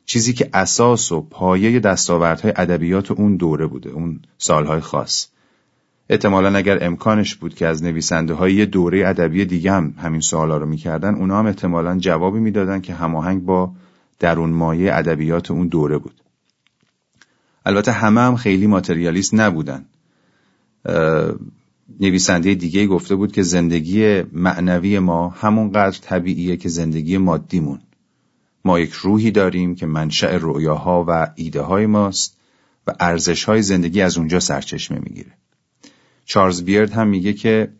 چیزی 0.04 0.32
که 0.32 0.50
اساس 0.54 1.12
و 1.12 1.20
پایه 1.20 1.80
دستاوردهای 1.80 2.52
ادبیات 2.56 3.10
اون 3.10 3.36
دوره 3.36 3.66
بوده 3.66 3.90
اون 3.90 4.20
سالهای 4.38 4.80
خاص. 4.80 5.26
احتمالا 6.08 6.56
اگر 6.58 6.84
امکانش 6.84 7.34
بود 7.34 7.54
که 7.54 7.66
از 7.66 7.82
نویسنده 7.82 8.34
های 8.34 8.66
دوره 8.66 9.08
ادبی 9.08 9.44
دیگه 9.44 9.72
هم 9.72 9.94
همین 9.98 10.20
سوالا 10.20 10.56
رو 10.56 10.66
می‌کردن 10.66 11.14
اونا 11.14 11.38
هم 11.38 11.46
احتمالا 11.46 11.98
جوابی 11.98 12.40
می‌دادن 12.40 12.80
که 12.80 12.94
هماهنگ 12.94 13.44
با 13.44 13.72
درون 14.18 14.50
مایه 14.50 14.94
ادبیات 14.94 15.50
اون 15.50 15.66
دوره 15.66 15.98
بود. 15.98 16.20
البته 17.66 17.92
همه 17.92 18.20
هم 18.20 18.36
خیلی 18.36 18.66
ماتریالیست 18.66 19.34
نبودن. 19.34 19.84
نویسنده 22.00 22.54
دیگه 22.54 22.86
گفته 22.86 23.14
بود 23.14 23.32
که 23.32 23.42
زندگی 23.42 24.22
معنوی 24.22 24.98
ما 24.98 25.28
همونقدر 25.28 25.98
طبیعیه 26.02 26.56
که 26.56 26.68
زندگی 26.68 27.18
مادیمون 27.18 27.80
ما 28.64 28.80
یک 28.80 28.92
روحی 28.92 29.30
داریم 29.30 29.74
که 29.74 29.86
منشأ 29.86 30.36
رویاها 30.36 31.04
و 31.08 31.32
ایده 31.34 31.60
های 31.60 31.86
ماست 31.86 32.36
و 32.86 32.94
ارزش 33.00 33.44
های 33.44 33.62
زندگی 33.62 34.00
از 34.00 34.18
اونجا 34.18 34.40
سرچشمه 34.40 34.98
می‌گیره. 34.98 35.32
چارلز 36.24 36.62
بیرد 36.62 36.92
هم 36.92 37.08
میگه 37.08 37.32
که 37.32 37.72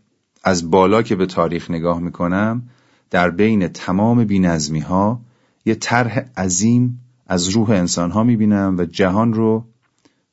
از 0.44 0.70
بالا 0.70 1.02
که 1.02 1.16
به 1.16 1.26
تاریخ 1.26 1.70
نگاه 1.70 2.00
می‌کنم 2.00 2.62
در 3.10 3.30
بین 3.30 3.68
تمام 3.68 4.24
بینظمی 4.24 4.80
ها 4.80 5.20
یه 5.64 5.74
طرح 5.74 6.24
عظیم 6.36 7.00
از 7.26 7.48
روح 7.48 7.70
انسان 7.70 8.10
ها 8.10 8.24
می‌بینم 8.24 8.76
و 8.78 8.84
جهان 8.84 9.32
رو 9.32 9.64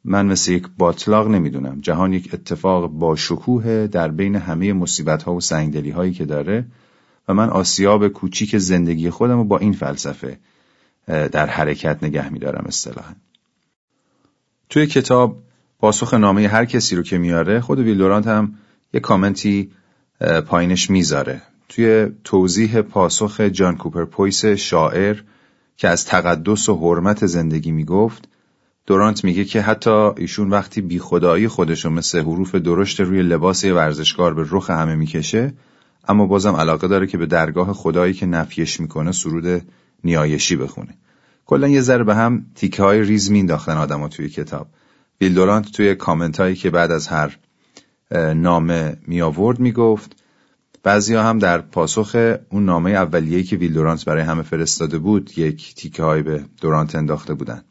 من 0.04 0.26
مثل 0.26 0.52
یک 0.52 0.68
باطلاق 0.78 1.28
نمی‌دونم 1.28 1.80
جهان 1.82 2.14
یک 2.14 2.34
اتفاق 2.34 2.88
با 2.88 3.16
شکوه 3.16 3.88
در 3.88 4.08
بین 4.08 4.36
همه 4.36 4.74
مصیبت 4.74 5.24
ها 5.24 5.34
و 5.34 5.42
سنگدلی 5.42 5.90
هایی 5.90 6.14
که 6.14 6.26
داره 6.26 6.66
و 7.30 7.34
من 7.34 7.50
آسیاب 7.50 8.08
کوچیک 8.08 8.58
زندگی 8.58 9.10
خودم 9.10 9.38
رو 9.38 9.44
با 9.44 9.58
این 9.58 9.74
فلسفه 9.74 10.40
در 11.08 11.46
حرکت 11.46 12.04
نگه 12.04 12.30
میدارم 12.30 12.66
اصطلاحا. 12.68 13.14
توی 14.70 14.88
کتاب 14.88 15.38
پاسخ 15.80 16.14
نامه 16.14 16.48
هر 16.48 16.66
کسی 16.66 16.96
رو 16.96 17.04
که 17.04 17.18
میاره 17.18 17.62
خود 17.62 17.80
ویلدورانت 17.80 18.28
هم 18.28 18.54
یه 18.94 19.00
کامنتی 19.00 19.72
پایینش 20.48 20.90
می‌ذاره. 20.90 21.42
توی 21.70 22.08
توضیح 22.24 22.82
پاسخ 22.82 23.42
جان 23.42 23.78
کوپر 23.78 24.06
پویس 24.06 24.46
شاعر 24.46 25.18
که 25.78 25.88
از 25.88 26.06
تقدس 26.06 26.70
و 26.70 26.76
حرمت 26.76 27.26
زندگی 27.26 27.72
می‌گفت 27.72 28.28
دورانت 28.86 29.24
میگه 29.24 29.46
که 29.46 29.62
حتی 29.62 30.12
ایشون 30.18 30.50
وقتی 30.50 30.82
بی 30.82 31.00
خدایی 31.00 31.48
خودشو 31.48 31.90
مثل 31.90 32.20
حروف 32.20 32.56
درشت 32.56 33.00
روی 33.00 33.22
لباس 33.22 33.66
ورزشکار 33.66 34.34
به 34.34 34.46
رخ 34.50 34.70
همه 34.70 34.96
می‌کشه 34.96 35.54
اما 36.10 36.26
بازم 36.26 36.56
علاقه 36.56 36.88
داره 36.88 37.08
که 37.08 37.18
به 37.18 37.26
درگاه 37.26 37.74
خدایی 37.74 38.14
که 38.14 38.26
نفیش 38.26 38.80
می‌کنه 38.80 39.12
سرود 39.12 39.62
نیایشی 40.04 40.56
بخونه. 40.56 40.98
کلا 41.46 41.68
یه 41.68 41.82
ذره 41.82 42.04
به 42.04 42.16
هم 42.16 42.46
تیکه 42.56 42.84
های 42.84 43.02
ریز 43.04 43.32
مینداختن 43.32 43.78
آدما 43.78 44.08
توی 44.08 44.30
کتاب. 44.30 44.68
ویلدورانت 45.22 45.72
توی 45.72 45.96
کامنت 45.96 46.40
هایی 46.40 46.56
که 46.56 46.70
بعد 46.70 46.92
از 46.92 47.08
هر 47.08 47.38
نامه 48.36 48.98
می 49.08 49.22
آورد 49.22 49.60
می 49.60 49.72
گفت 49.72 50.24
بعضی 50.84 51.16
هم 51.16 51.40
در 51.40 51.62
پاسخ 51.62 52.36
اون 52.50 52.66
نامه 52.66 52.92
اولیه‌ای 52.92 53.44
که 53.44 53.56
ویلدورانت 53.56 54.06
برای 54.06 54.24
همه 54.24 54.44
فرستاده 54.44 54.98
بود 54.98 55.38
یک 55.38 55.76
تیکه 55.76 56.04
های 56.04 56.22
به 56.22 56.46
دورانت 56.62 56.96
انداخته 56.96 57.34
بودن. 57.34 57.64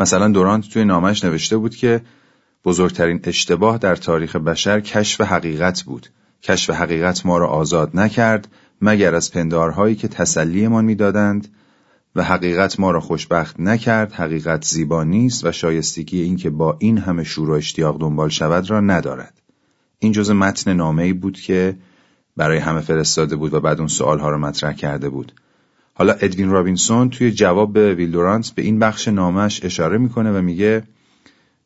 مثلا 0.00 0.28
دورانت 0.28 0.68
توی 0.68 0.84
نامش 0.84 1.24
نوشته 1.24 1.56
بود 1.56 1.76
که 1.76 2.00
بزرگترین 2.64 3.20
اشتباه 3.24 3.78
در 3.78 3.96
تاریخ 3.96 4.36
بشر 4.36 4.80
کشف 4.80 5.20
حقیقت 5.20 5.82
بود. 5.82 6.08
کشف 6.42 6.70
حقیقت 6.70 7.26
ما 7.26 7.38
را 7.38 7.46
آزاد 7.46 7.90
نکرد 7.94 8.48
مگر 8.82 9.14
از 9.14 9.32
پندارهایی 9.32 9.94
که 9.94 10.08
تسلیمان 10.08 10.84
می‌دادند. 10.84 11.48
و 12.16 12.22
حقیقت 12.22 12.80
ما 12.80 12.90
را 12.90 13.00
خوشبخت 13.00 13.60
نکرد 13.60 14.12
حقیقت 14.12 14.64
زیبا 14.64 15.04
نیست 15.04 15.46
و 15.46 15.52
شایستگی 15.52 16.22
اینکه 16.22 16.50
با 16.50 16.76
این 16.78 16.98
همه 16.98 17.24
شور 17.24 17.50
و 17.50 17.52
اشتیاق 17.52 18.00
دنبال 18.00 18.28
شود 18.28 18.70
را 18.70 18.80
ندارد. 18.80 19.34
این 19.98 20.12
جزء 20.12 20.34
متن 20.34 20.72
نامه 20.72 21.02
ای 21.02 21.12
بود 21.12 21.40
که 21.40 21.76
برای 22.36 22.58
همه 22.58 22.80
فرستاده 22.80 23.36
بود 23.36 23.54
و 23.54 23.60
بعد 23.60 23.78
اون 23.78 23.88
سوال 23.88 24.18
ها 24.18 24.30
را 24.30 24.38
مطرح 24.38 24.72
کرده 24.72 25.08
بود. 25.08 25.32
حالا 25.94 26.12
ادوین 26.12 26.50
رابینسون 26.50 27.10
توی 27.10 27.32
جواب 27.32 27.72
به 27.72 27.94
ویلدورانت 27.94 28.50
به 28.50 28.62
این 28.62 28.78
بخش 28.78 29.08
نامش 29.08 29.64
اشاره 29.64 29.98
می‌کنه 29.98 30.32
و 30.32 30.42
میگه 30.42 30.82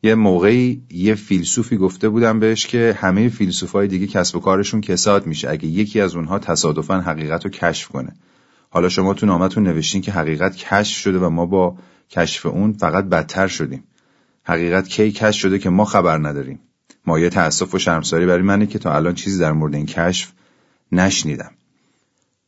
یه 0.05 0.15
موقعی 0.15 0.83
یه 0.91 1.15
فیلسوفی 1.15 1.77
گفته 1.77 2.09
بودم 2.09 2.39
بهش 2.39 2.67
که 2.67 2.97
همه 2.99 3.29
فیلسوفای 3.29 3.87
دیگه 3.87 4.07
کسب 4.07 4.35
و 4.35 4.39
کارشون 4.39 4.81
کساد 4.81 5.27
میشه 5.27 5.49
اگه 5.49 5.65
یکی 5.67 6.01
از 6.01 6.15
اونها 6.15 6.39
تصادفا 6.39 7.01
حقیقت 7.01 7.45
رو 7.45 7.51
کشف 7.51 7.87
کنه. 7.87 8.15
حالا 8.69 8.89
شما 8.89 9.13
تو 9.13 9.25
نامتون 9.25 9.63
نوشتین 9.63 10.01
که 10.01 10.11
حقیقت 10.11 10.55
کشف 10.55 10.97
شده 10.97 11.19
و 11.19 11.29
ما 11.29 11.45
با 11.45 11.77
کشف 12.09 12.45
اون 12.45 12.73
فقط 12.73 13.05
بدتر 13.05 13.47
شدیم. 13.47 13.83
حقیقت 14.43 14.87
کی 14.87 15.11
کشف 15.11 15.39
شده 15.39 15.59
که 15.59 15.69
ما 15.69 15.85
خبر 15.85 16.17
نداریم. 16.17 16.59
مایه 17.05 17.29
تأسف 17.29 17.75
و 17.75 17.79
شرمساری 17.79 18.25
برای 18.25 18.41
منه 18.41 18.65
که 18.65 18.79
تا 18.79 18.95
الان 18.95 19.13
چیزی 19.15 19.39
در 19.39 19.51
مورد 19.51 19.75
این 19.75 19.85
کشف 19.85 20.31
نشنیدم. 20.91 21.51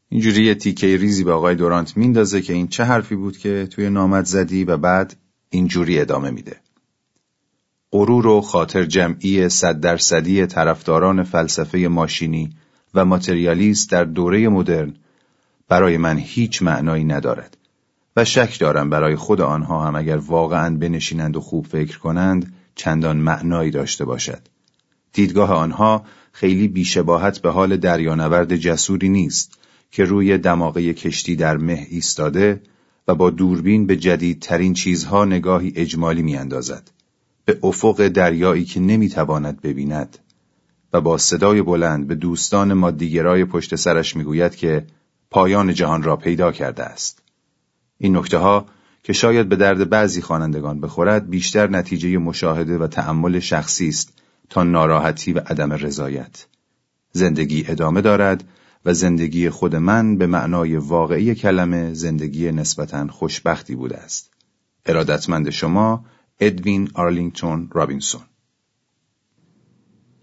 اینجوری 0.10 0.44
یه 0.44 0.56
تیکه 0.56 0.98
ریزی 0.98 1.24
به 1.24 1.32
آقای 1.32 1.56
دورانت 1.56 1.98
میندازه 1.98 2.42
که 2.42 2.54
این 2.54 2.68
چه 2.68 2.84
حرفی 2.84 3.16
بود 3.16 3.38
که 3.38 3.68
توی 3.72 3.90
نامت 3.90 4.26
زدی 4.26 4.64
و 4.64 4.78
بعد 4.78 5.16
اینجوری 5.50 6.00
ادامه 6.00 6.32
میده. 6.32 6.65
غرور 7.92 8.28
و 8.28 8.42
خاطر 8.42 8.86
جمعی 8.86 9.50
صد 9.50 9.80
درصدی 9.80 10.46
طرفداران 10.46 11.24
فلسفه 11.24 11.78
ماشینی 11.78 12.50
و 12.94 13.06
ماتریالیست 13.06 13.92
در 13.92 14.04
دوره 14.04 14.50
مدرن 14.50 14.94
برای 15.68 15.98
من 15.98 16.18
هیچ 16.18 16.62
معنایی 16.62 17.04
ندارد 17.04 17.58
و 18.16 18.26
شک 18.26 18.60
دارم 18.60 18.90
برای 18.90 19.16
خود 19.16 19.42
آنها 19.42 19.84
هم 19.88 19.96
اگر 19.96 20.18
واقعا 20.18 20.78
بنشینند 20.78 21.38
و 21.38 21.42
خوب 21.42 21.66
فکر 21.66 22.00
کنند 22.00 22.54
چندان 22.76 23.18
معنایی 23.18 23.72
داشته 23.72 24.06
باشد. 24.06 24.42
دیدگاه 25.14 25.54
آنها 25.54 26.06
خیلی 26.32 26.68
بیشباهت 26.68 27.40
به 27.40 27.52
حال 27.52 27.78
دریانورد 27.78 28.56
جسوری 28.56 29.10
نیست 29.10 29.60
که 29.92 30.04
روی 30.04 30.38
دماغه 30.38 30.94
کشتی 30.94 31.36
در 31.36 31.58
مه 31.58 31.88
ایستاده 31.90 32.62
و 33.08 33.16
با 33.16 33.30
دوربین 33.30 33.86
به 33.86 33.96
جدیدترین 33.96 34.74
چیزها 34.74 35.26
نگاهی 35.26 35.74
اجمالی 35.76 36.22
میاندازد. 36.22 36.92
به 37.46 37.60
افق 37.64 38.08
دریایی 38.08 38.66
که 38.66 38.80
نمی‌تواند 38.80 39.62
ببیند 39.62 40.18
و 40.94 41.02
با 41.02 41.18
صدای 41.18 41.62
بلند 41.62 42.08
به 42.08 42.16
دوستان 42.16 42.74
مادیگرای 42.74 43.46
پشت 43.46 43.76
سرش 43.76 44.16
می‌گوید 44.16 44.56
که 44.56 44.86
پایان 45.32 45.74
جهان 45.74 46.04
را 46.04 46.16
پیدا 46.16 46.52
کرده 46.52 46.84
است. 46.84 47.22
این 47.98 48.18
نکته 48.18 48.38
ها 48.38 48.66
که 49.04 49.14
شاید 49.14 49.50
به 49.50 49.56
درد 49.56 49.90
بعضی 49.90 50.22
خوانندگان 50.22 50.82
بخورد 50.82 51.30
بیشتر 51.30 51.70
نتیجه 51.70 52.18
مشاهده 52.18 52.78
و 52.78 52.88
تأمل 52.88 53.40
شخصی 53.40 53.88
است 53.88 54.14
تا 54.50 54.64
ناراحتی 54.64 55.34
و 55.34 55.40
عدم 55.40 55.74
رضایت. 55.74 56.46
زندگی 57.12 57.66
ادامه 57.68 58.02
دارد 58.02 58.44
و 58.86 58.94
زندگی 58.94 59.50
خود 59.50 59.76
من 59.76 60.18
به 60.18 60.28
معنای 60.28 60.78
واقعی 60.78 61.36
کلمه 61.36 61.94
زندگی 61.94 62.52
نسبتا 62.52 63.08
خوشبختی 63.08 63.76
بوده 63.76 63.98
است. 63.98 64.32
ارادتمند 64.86 65.50
شما 65.50 66.06
ادوین 66.40 66.90
آرلینگتون 66.94 67.70
رابینسون 67.74 68.22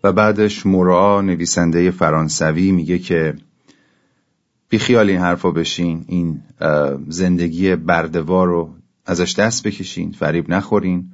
و 0.05 0.13
بعدش 0.13 0.67
مورا 0.67 1.21
نویسنده 1.21 1.91
فرانسوی 1.91 2.73
میگه 2.73 2.99
که 2.99 3.35
بیخیال 4.69 5.11
این 5.11 5.19
حرفا 5.19 5.51
بشین 5.51 6.05
این 6.09 6.43
زندگی 7.09 7.77
برده‌وار 7.77 8.49
رو 8.49 8.75
ازش 9.07 9.39
دست 9.39 9.67
بکشین 9.67 10.13
فریب 10.13 10.51
نخورین. 10.51 11.13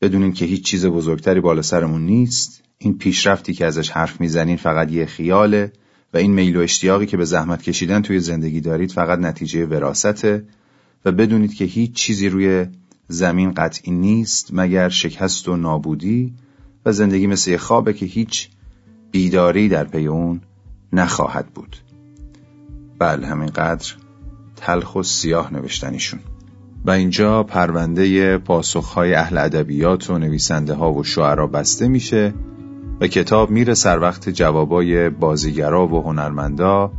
بدونین 0.00 0.32
که 0.32 0.44
هیچ 0.44 0.64
چیز 0.64 0.86
بزرگتری 0.86 1.40
بالا 1.40 1.62
سرمون 1.62 2.06
نیست. 2.06 2.62
این 2.78 2.98
پیشرفتی 2.98 3.54
که 3.54 3.66
ازش 3.66 3.90
حرف 3.90 4.20
می‌زنین 4.20 4.56
فقط 4.56 4.92
یه 4.92 5.06
خیاله 5.06 5.72
و 6.14 6.16
این 6.16 6.32
میل 6.32 6.56
و 6.56 6.60
اشتیاقی 6.60 7.06
که 7.06 7.16
به 7.16 7.24
زحمت 7.24 7.62
کشیدن 7.62 8.02
توی 8.02 8.20
زندگی 8.20 8.60
دارید 8.60 8.92
فقط 8.92 9.18
نتیجه 9.18 9.66
وراثته 9.66 10.44
و 11.04 11.12
بدونید 11.12 11.54
که 11.54 11.64
هیچ 11.64 11.92
چیزی 11.92 12.28
روی 12.28 12.66
زمین 13.08 13.52
قطعی 13.52 13.92
نیست 13.92 14.50
مگر 14.52 14.88
شکست 14.88 15.48
و 15.48 15.56
نابودی 15.56 16.34
و 16.86 16.92
زندگی 16.92 17.26
مثل 17.26 17.56
خوابه 17.56 17.92
که 17.92 18.06
هیچ 18.06 18.48
بیداری 19.10 19.68
در 19.68 19.84
پی 19.84 20.06
اون 20.06 20.40
نخواهد 20.92 21.46
بود. 21.46 21.76
بله 22.98 23.26
همینقدر 23.26 23.94
تلخ 24.56 24.96
و 24.96 25.02
سیاه 25.02 25.54
نوشتنیشون. 25.54 26.20
و 26.84 26.90
اینجا 26.90 27.42
پرونده 27.42 28.38
پاسخهای 28.38 29.14
اهل 29.14 29.38
ادبیات 29.38 30.10
و 30.10 30.18
نویسنده 30.18 30.74
ها 30.74 30.92
و 30.92 31.04
شعرا 31.04 31.46
بسته 31.46 31.88
میشه 31.88 32.34
و 33.00 33.06
کتاب 33.06 33.50
میره 33.50 33.74
سر 33.74 33.98
وقت 33.98 34.28
جوابای 34.28 35.10
بازیگرا 35.10 35.86
و 35.88 36.02
هنرمندا 36.02 36.92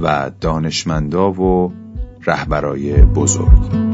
و 0.00 0.30
دانشمندا 0.40 1.32
و 1.32 1.72
رهبرای 2.26 3.02
بزرگ. 3.02 3.93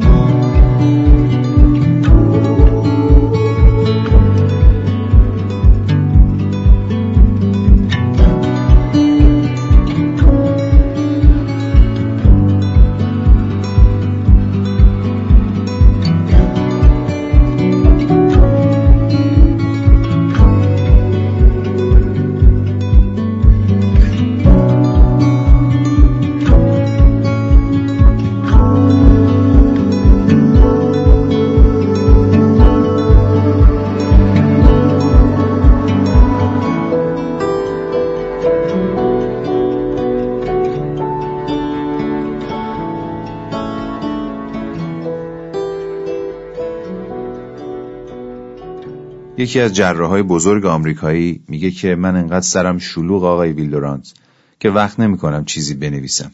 یکی 49.41 49.61
از 49.61 49.75
جراحای 49.75 50.23
بزرگ 50.23 50.67
آمریکایی 50.67 51.43
میگه 51.49 51.71
که 51.71 51.95
من 51.95 52.17
انقدر 52.17 52.41
سرم 52.41 52.79
شلوغ 52.79 53.25
آقای 53.25 53.53
ویلدورانت 53.53 54.13
که 54.61 54.71
وقت 54.71 55.01
نمی‌کنم 55.01 55.45
چیزی 55.45 55.75
بنویسم. 55.75 56.33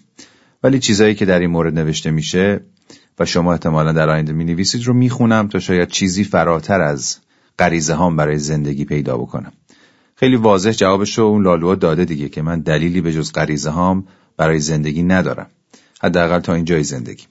ولی 0.63 0.79
چیزایی 0.79 1.15
که 1.15 1.25
در 1.25 1.39
این 1.39 1.51
مورد 1.51 1.79
نوشته 1.79 2.11
میشه 2.11 2.61
و 3.19 3.25
شما 3.25 3.53
احتمالا 3.53 3.93
در 3.93 4.11
آینده 4.11 4.33
می 4.33 4.45
نویسید 4.45 4.85
رو 4.85 4.95
می‌خونم 4.95 5.49
تا 5.49 5.59
شاید 5.59 5.89
چیزی 5.89 6.25
فراتر 6.25 6.81
از 6.81 7.17
غریزه 7.59 7.95
هام 7.95 8.17
برای 8.17 8.39
زندگی 8.39 8.85
پیدا 8.85 9.17
بکنم. 9.17 9.53
خیلی 10.17 10.37
واضح 10.37 10.71
جوابش 10.71 11.19
اون 11.19 11.43
لالوها 11.43 11.75
داده 11.75 12.05
دیگه 12.05 12.29
که 12.29 12.43
من 12.43 12.61
دلیلی 12.61 13.01
به 13.01 13.13
جز 13.13 13.33
غریزه 13.33 13.71
هام 13.71 14.07
برای 14.37 14.59
زندگی 14.59 15.03
ندارم. 15.03 15.47
حداقل 16.03 16.41
تا 16.41 16.55
اینجای 16.55 16.83
زندگی. 16.83 17.25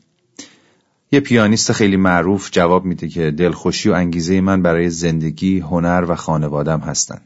یه 1.11 1.19
پیانیست 1.19 1.71
خیلی 1.71 1.97
معروف 1.97 2.49
جواب 2.51 2.85
میده 2.85 3.07
که 3.07 3.31
دلخوشی 3.31 3.89
و 3.89 3.93
انگیزه 3.93 4.41
من 4.41 4.61
برای 4.61 4.89
زندگی، 4.89 5.59
هنر 5.59 6.05
و 6.07 6.15
خانوادم 6.15 6.79
هستن. 6.79 7.21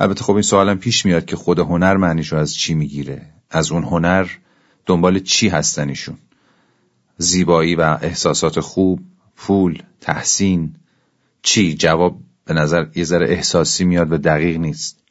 البته 0.00 0.24
خب 0.24 0.32
این 0.32 0.42
سوالم 0.42 0.78
پیش 0.78 1.06
میاد 1.06 1.24
که 1.24 1.36
خود 1.36 1.58
هنر 1.58 1.96
معنیش 1.96 2.32
رو 2.32 2.38
از 2.38 2.54
چی 2.54 2.74
می‌گیره؟ 2.74 3.26
از 3.50 3.72
اون 3.72 3.84
هنر 3.84 4.26
دنبال 4.86 5.18
چی 5.18 5.48
هستن 5.48 5.88
ایشون؟ 5.88 6.18
زیبایی 7.18 7.74
و 7.74 7.98
احساسات 8.02 8.60
خوب، 8.60 9.00
پول، 9.36 9.82
تحسین، 10.00 10.74
چی؟ 11.42 11.74
جواب 11.74 12.18
به 12.44 12.54
نظر 12.54 12.86
یه 12.94 13.04
ذره 13.04 13.28
احساسی 13.28 13.84
میاد 13.84 14.12
و 14.12 14.18
دقیق 14.18 14.56
نیست. 14.56 15.03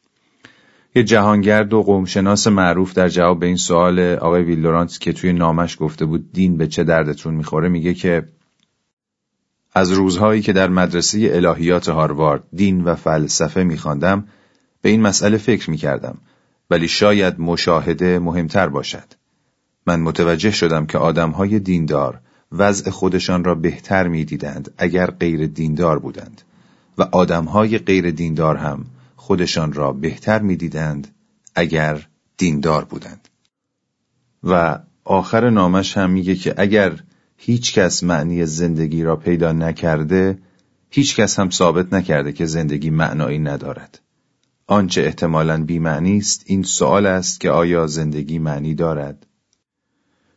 یه 0.96 1.04
جهانگرد 1.04 1.72
و 1.72 1.82
قومشناس 1.82 2.46
معروف 2.46 2.94
در 2.94 3.08
جواب 3.08 3.40
به 3.40 3.46
این 3.46 3.56
سوال 3.56 4.00
آقای 4.00 4.42
ویلدورانت 4.42 5.00
که 5.00 5.12
توی 5.12 5.32
نامش 5.32 5.76
گفته 5.80 6.04
بود 6.04 6.32
دین 6.32 6.56
به 6.56 6.66
چه 6.66 6.84
دردتون 6.84 7.34
می‌خوره 7.34 7.68
میگه 7.68 7.94
که 7.94 8.28
از 9.74 9.92
روزهایی 9.92 10.42
که 10.42 10.52
در 10.52 10.68
مدرسه 10.68 11.30
الهیات 11.32 11.88
هاروارد 11.88 12.42
دین 12.52 12.84
و 12.84 12.94
فلسفه 12.94 13.62
میخواندم 13.62 14.28
به 14.82 14.88
این 14.88 15.02
مسئله 15.02 15.36
فکر 15.36 15.70
می‌کردم 15.70 16.18
ولی 16.70 16.88
شاید 16.88 17.40
مشاهده 17.40 18.18
مهمتر 18.18 18.68
باشد. 18.68 19.14
من 19.86 20.00
متوجه 20.00 20.50
شدم 20.50 20.86
که 20.86 20.98
آدمهای 20.98 21.58
دیندار 21.58 22.20
وضع 22.52 22.90
خودشان 22.90 23.44
را 23.44 23.54
بهتر 23.54 24.08
می‌دیدند 24.08 24.70
اگر 24.78 25.06
غیر 25.06 25.46
دیندار 25.46 25.98
بودند 25.98 26.42
و 26.98 27.02
آدمهای 27.02 27.78
غیر 27.78 28.10
دیندار 28.10 28.56
هم 28.56 28.84
خودشان 29.24 29.72
را 29.72 29.92
بهتر 29.92 30.42
می‌دیدند 30.42 31.08
اگر 31.54 32.06
دیندار 32.36 32.84
بودند. 32.84 33.28
و 34.42 34.78
آخر 35.04 35.50
نامش 35.50 35.96
هم 35.96 36.10
میگه 36.10 36.34
که 36.34 36.54
اگر 36.56 37.00
هیچ 37.36 37.74
کس 37.74 38.02
معنی 38.02 38.46
زندگی 38.46 39.02
را 39.02 39.16
پیدا 39.16 39.52
نکرده 39.52 40.38
هیچ 40.90 41.16
کس 41.16 41.38
هم 41.38 41.50
ثابت 41.50 41.92
نکرده 41.92 42.32
که 42.32 42.46
زندگی 42.46 42.90
معنایی 42.90 43.38
ندارد. 43.38 44.00
آنچه 44.66 45.00
احتمالاً 45.00 45.64
بیمعنی 45.64 46.16
است 46.16 46.42
این 46.46 46.62
سوال 46.62 47.06
است 47.06 47.40
که 47.40 47.50
آیا 47.50 47.86
زندگی 47.86 48.38
معنی 48.38 48.74
دارد؟ 48.74 49.26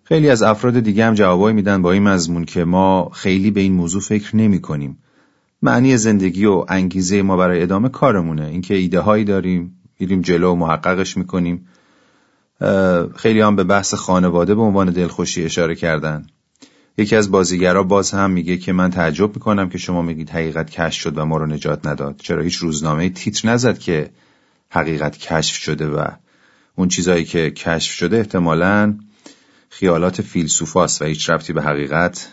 خیلی 0.04 0.30
از 0.30 0.41
افراد 0.41 0.80
دیگه 0.80 1.06
هم 1.06 1.13
جوابایی 1.13 1.56
میدن 1.56 1.82
با 1.82 1.91
این 1.91 2.04
مضمون 2.04 2.45
که 2.45 2.65
ما 2.65 3.10
خیلی 3.10 3.52
به 3.52 3.62
این 3.62 3.73
موضوع 3.73 4.02
فکر 4.02 4.36
نمی 4.36 4.62
کنیم. 4.62 4.97
معنی 5.62 5.98
زندگی 5.98 6.46
و 6.46 6.65
انگیزه 6.67 7.22
ما 7.22 7.38
برای 7.38 7.62
ادامه 7.62 7.89
کارمونه. 7.89 8.46
اینکه 8.46 8.76
ایده 8.76 9.00
هایی 9.00 9.24
داریم 9.24 9.82
میریم 10.00 10.22
جلو 10.22 10.52
و 10.52 10.56
محققش 10.56 11.17
می‌کنیم. 11.17 11.67
خیلی 13.15 13.41
هم 13.41 13.56
به 13.56 13.63
بحث 13.63 13.93
خانواده 13.93 14.56
به 14.56 14.62
عنوان 14.62 14.89
دلخوشی 14.89 15.43
اشاره 15.43 15.76
کردن. 15.76 16.28
یکی 16.98 17.15
از 17.15 17.32
بازیگرا 17.32 17.84
باز 17.84 18.12
هم 18.12 18.32
میگه 18.32 18.58
که 18.58 18.74
من 18.74 18.89
تعجب 18.89 19.36
می‌کنم 19.36 19.70
که 19.70 19.78
شما 19.78 20.02
میگید 20.02 20.30
حقیقت 20.30 20.70
کشف 20.70 21.02
شد 21.02 21.17
و 21.17 21.26
ما 21.26 21.38
رو 21.38 21.46
نجات 21.46 21.88
نداد. 21.88 22.15
چرا 22.17 22.41
هیچ 22.41 22.56
روزنامه 22.56 23.10
تیتر 23.10 23.50
نزد 23.50 23.78
که 23.78 24.10
حقیقت 24.70 25.17
کشف 25.17 25.56
شده 25.56 25.88
و 25.88 26.08
اون 26.76 26.88
چیزایی 26.88 27.26
که 27.26 27.52
کشف 27.52 27.91
شده 27.91 28.17
احتمالا 28.17 28.98
خیالات 29.70 30.22
فیلسوفاست 30.22 31.02
و 31.02 31.06
هیچ 31.06 31.30
ربطی 31.30 31.54
به 31.54 31.62
حقیقت 31.62 32.30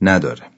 نداره. 0.00 0.55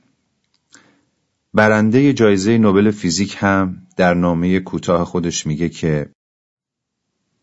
برنده 1.59 2.13
جایزه 2.13 2.59
نوبل 2.59 2.91
فیزیک 2.91 3.37
هم 3.39 3.77
در 3.97 4.15
نامه 4.15 4.61
کوتاه 4.61 5.05
خودش 5.05 5.47
میگه 5.47 5.69
که 5.69 6.11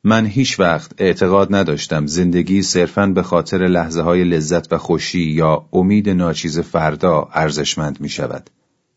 من 0.03 0.25
هیچ 0.25 0.59
وقت 0.59 0.91
اعتقاد 0.97 1.55
نداشتم 1.55 2.05
زندگی 2.05 2.61
صرفاً 2.61 3.07
به 3.07 3.23
خاطر 3.23 3.57
لحظه 3.57 4.01
های 4.01 4.23
لذت 4.23 4.73
و 4.73 4.77
خوشی 4.77 5.23
یا 5.23 5.69
امید 5.73 6.09
ناچیز 6.09 6.59
فردا 6.59 7.29
ارزشمند 7.33 8.01
می 8.01 8.09
شود. 8.09 8.49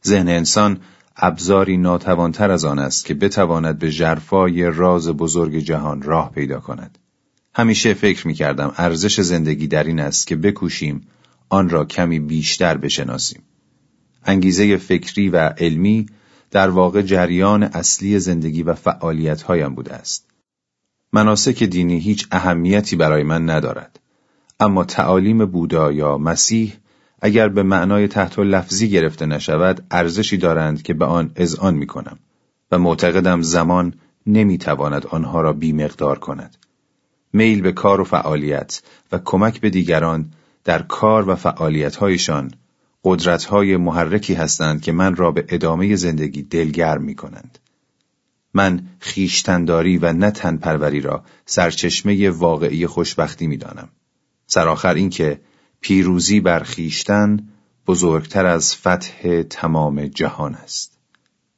ذهن 0.06 0.28
انسان 0.28 0.78
ابزاری 1.16 1.76
ناتوانتر 1.76 2.50
از 2.50 2.64
آن 2.64 2.78
است 2.78 3.04
که 3.04 3.14
بتواند 3.14 3.78
به 3.78 3.90
جرفای 3.90 4.62
راز 4.62 5.08
بزرگ 5.08 5.56
جهان 5.56 6.02
راه 6.02 6.32
پیدا 6.32 6.60
کند. 6.60 6.98
همیشه 7.54 7.94
فکر 7.94 8.26
می 8.26 8.34
کردم 8.34 8.72
ارزش 8.76 9.20
زندگی 9.20 9.66
در 9.66 9.84
این 9.84 10.00
است 10.00 10.26
که 10.26 10.36
بکوشیم 10.36 11.06
آن 11.48 11.68
را 11.68 11.84
کمی 11.84 12.20
بیشتر 12.20 12.76
بشناسیم. 12.76 13.42
انگیزه 14.24 14.76
فکری 14.76 15.28
و 15.28 15.36
علمی 15.36 16.06
در 16.50 16.70
واقع 16.70 17.02
جریان 17.02 17.62
اصلی 17.62 18.18
زندگی 18.18 18.62
و 18.62 18.74
فعالیت 18.74 19.42
هایم 19.42 19.74
بوده 19.74 19.94
است. 19.94 20.26
مناسک 21.12 21.62
دینی 21.62 21.98
هیچ 21.98 22.28
اهمیتی 22.30 22.96
برای 22.96 23.22
من 23.22 23.50
ندارد. 23.50 24.00
اما 24.60 24.84
تعالیم 24.84 25.46
بودا 25.46 25.92
یا 25.92 26.18
مسیح 26.18 26.72
اگر 27.22 27.48
به 27.48 27.62
معنای 27.62 28.08
تحت 28.08 28.38
لفظی 28.38 28.90
گرفته 28.90 29.26
نشود 29.26 29.86
ارزشی 29.90 30.36
دارند 30.36 30.82
که 30.82 30.94
به 30.94 31.04
آن 31.04 31.30
اذعان 31.36 31.74
می 31.74 31.86
کنم 31.86 32.18
و 32.72 32.78
معتقدم 32.78 33.42
زمان 33.42 33.94
نمی‌تواند 34.26 35.06
آنها 35.06 35.40
را 35.40 35.52
بیمقدار 35.52 36.18
کند. 36.18 36.56
میل 37.32 37.60
به 37.60 37.72
کار 37.72 38.00
و 38.00 38.04
فعالیت 38.04 38.82
و 39.12 39.18
کمک 39.24 39.60
به 39.60 39.70
دیگران 39.70 40.32
در 40.64 40.82
کار 40.82 41.28
و 41.28 41.34
فعالیتهایشان 41.34 42.50
قدرتهای 43.04 43.76
محرکی 43.76 44.34
هستند 44.34 44.82
که 44.82 44.92
من 44.92 45.16
را 45.16 45.30
به 45.30 45.44
ادامه 45.48 45.96
زندگی 45.96 46.42
دلگرم 46.42 47.02
می 47.02 47.14
کنند. 47.14 47.58
من 48.54 48.82
خیشتنداری 49.00 49.98
و 49.98 50.12
نه 50.12 50.30
تنپروری 50.30 51.00
را 51.00 51.24
سرچشمه 51.46 52.30
واقعی 52.30 52.86
خوشبختی 52.86 53.46
می‌دانم. 53.46 53.88
سرآخر 54.46 54.94
اینکه 54.94 55.40
پیروزی 55.80 56.40
بر 56.40 56.60
خیشتن 56.60 57.48
بزرگتر 57.86 58.46
از 58.46 58.76
فتح 58.76 59.42
تمام 59.42 60.06
جهان 60.06 60.54
است. 60.54 60.98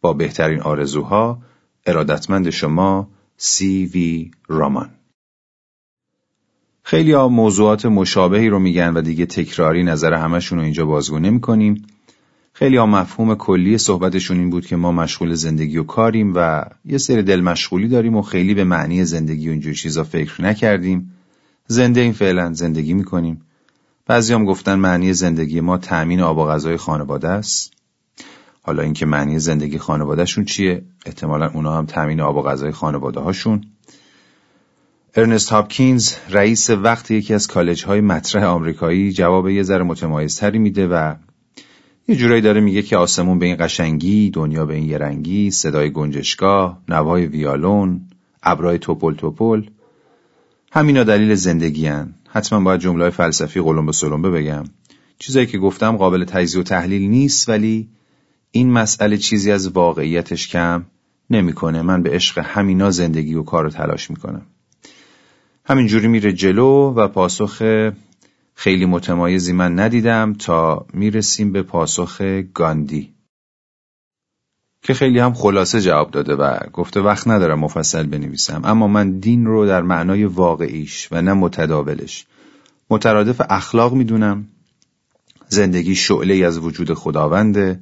با 0.01 0.13
بهترین 0.13 0.61
آرزوها 0.61 1.43
ارادتمند 1.87 2.51
شما 2.51 3.11
سی 3.37 3.87
وی 3.87 4.31
رامان 4.49 4.91
خیلی 6.91 7.13
ها 7.13 7.29
موضوعات 7.29 7.87
مشابهی 7.87 8.49
رو 8.49 8.59
میگن 8.59 8.93
و 8.95 9.01
دیگه 9.01 9.27
تکراری 9.27 9.83
نظر 9.83 10.15
همشون 10.15 10.59
رو 10.59 10.65
اینجا 10.65 10.85
بازگو 10.85 11.19
نمی 11.19 11.41
کنیم. 11.41 11.87
خیلی 12.53 12.77
ها 12.77 12.87
مفهوم 12.87 13.35
کلی 13.35 13.79
صحبتشون 13.79 14.39
این 14.39 14.51
بود 14.51 14.67
که 14.67 14.77
ما 14.77 14.93
مشغول 14.93 15.35
زندگی 15.35 15.79
و 15.79 15.83
کاریم 15.83 16.33
و 16.35 16.65
یه 16.85 16.99
سری 16.99 17.23
دل 17.23 17.41
مشغولی 17.41 17.89
داریم 17.89 18.17
و 18.17 18.23
خیلی 18.23 18.55
به 18.55 18.65
معنی 18.65 19.05
زندگی 19.05 19.49
و 19.49 19.51
اینجور 19.51 19.75
چیزا 19.75 20.05
فکر 20.05 20.43
نکردیم. 20.43 21.13
زنده 21.67 22.01
این 22.01 22.13
فعلا 22.13 22.53
زندگی 22.53 22.95
می‌کنیم. 22.95 23.41
بعضی 24.07 24.35
هم 24.35 24.45
گفتن 24.45 24.75
معنی 24.75 25.13
زندگی 25.13 25.61
ما 25.61 25.79
تأمین 25.79 26.21
آب 26.21 26.39
و 26.39 26.47
غذای 26.47 26.77
خانواده 26.77 27.29
است. 27.29 27.73
حالا 28.63 28.83
اینکه 28.83 29.07
معنی 29.07 29.39
زندگی 29.39 29.79
خانوادهشون 29.79 30.45
چیه؟ 30.45 30.83
احتمالا 31.07 31.51
اونا 31.51 31.79
هم 31.79 31.87
تأمین 31.87 32.21
آب 32.21 32.37
و 32.37 32.43
غذای 32.43 32.73
خانواده 32.73 33.21
هاشون 33.21 33.65
ارنست 35.17 35.51
هاپکینز 35.51 36.15
رئیس 36.31 36.71
وقت 36.71 37.11
یکی 37.11 37.35
از 37.35 37.47
کالج 37.47 37.85
های 37.85 38.01
مطرح 38.01 38.45
آمریکایی 38.45 39.13
جواب 39.13 39.49
یه 39.49 39.63
ذره 39.63 39.85
متمایزتری 39.85 40.59
میده 40.59 40.87
و 40.89 41.15
یه 42.09 42.17
جورایی 42.17 42.43
داره 42.43 42.61
میگه 42.61 42.83
که 42.83 42.97
آسمون 42.97 43.39
به 43.39 43.47
این 43.47 43.57
قشنگی، 43.61 44.31
دنیا 44.31 44.67
به 44.67 44.75
این 44.75 44.89
یه 44.89 44.99
رنگی، 44.99 45.51
صدای 45.51 45.91
گنجشگاه، 45.91 46.83
نوای 46.89 47.27
ویالون، 47.27 48.01
ابرای 48.43 48.79
توپل 48.79 49.15
توپل 49.15 49.63
همینا 50.73 51.05
دلیل 51.05 51.35
زندگی 51.35 51.87
هن. 51.87 52.15
حتما 52.29 52.61
باید 52.61 52.81
جمله 52.81 53.11
فلسفی 53.11 53.61
قلم 53.61 53.87
به 53.87 53.93
سلمبه 53.93 54.31
بگم. 54.31 54.65
چیزایی 55.19 55.47
که 55.47 55.59
گفتم 55.59 55.97
قابل 55.97 56.25
تجزیه 56.25 56.61
و 56.61 56.65
تحلیل 56.65 57.11
نیست 57.11 57.49
ولی 57.49 57.89
این 58.51 58.71
مسئله 58.71 59.17
چیزی 59.17 59.53
از 59.53 59.69
واقعیتش 59.69 60.49
کم 60.49 60.85
نمی‌کنه. 61.31 61.83
من 61.83 62.03
به 62.03 62.11
عشق 62.11 62.39
همینا 62.39 62.91
زندگی 62.91 63.35
و 63.35 63.43
کار 63.43 63.65
رو 63.65 63.71
تلاش 63.71 64.11
می‌کنم. 64.11 64.47
همینجوری 65.71 66.09
میره 66.09 66.33
جلو 66.33 66.95
و 66.97 67.09
پاسخ 67.09 67.63
خیلی 68.55 68.87
متمایزی 68.87 69.53
من 69.53 69.79
ندیدم 69.79 70.33
تا 70.33 70.87
می‌رسیم 70.93 71.53
به 71.53 71.63
پاسخ 71.63 72.21
گاندی 72.55 73.15
که 74.83 74.95
خیلی 74.95 75.19
هم 75.19 75.35
خلاصه 75.35 75.81
جواب 75.81 76.11
داده 76.11 76.35
و 76.35 76.59
گفته 76.73 77.01
وقت 77.01 77.29
ندارم 77.29 77.59
مفصل 77.59 78.07
بنویسم. 78.07 78.61
اما 78.65 78.87
من 78.87 79.19
دین 79.19 79.47
رو 79.47 79.67
در 79.67 79.83
معنای 79.83 80.25
واقعیش 80.25 81.09
و 81.13 81.23
نه 81.23 81.33
متداولش 81.33 82.27
مترادف 82.91 83.41
اخلاق 83.51 83.95
می‌دونم. 83.95 84.49
زندگی 85.49 85.95
شعله 85.95 86.47
از 86.47 86.59
وجود 86.59 86.95
خداونده 86.95 87.81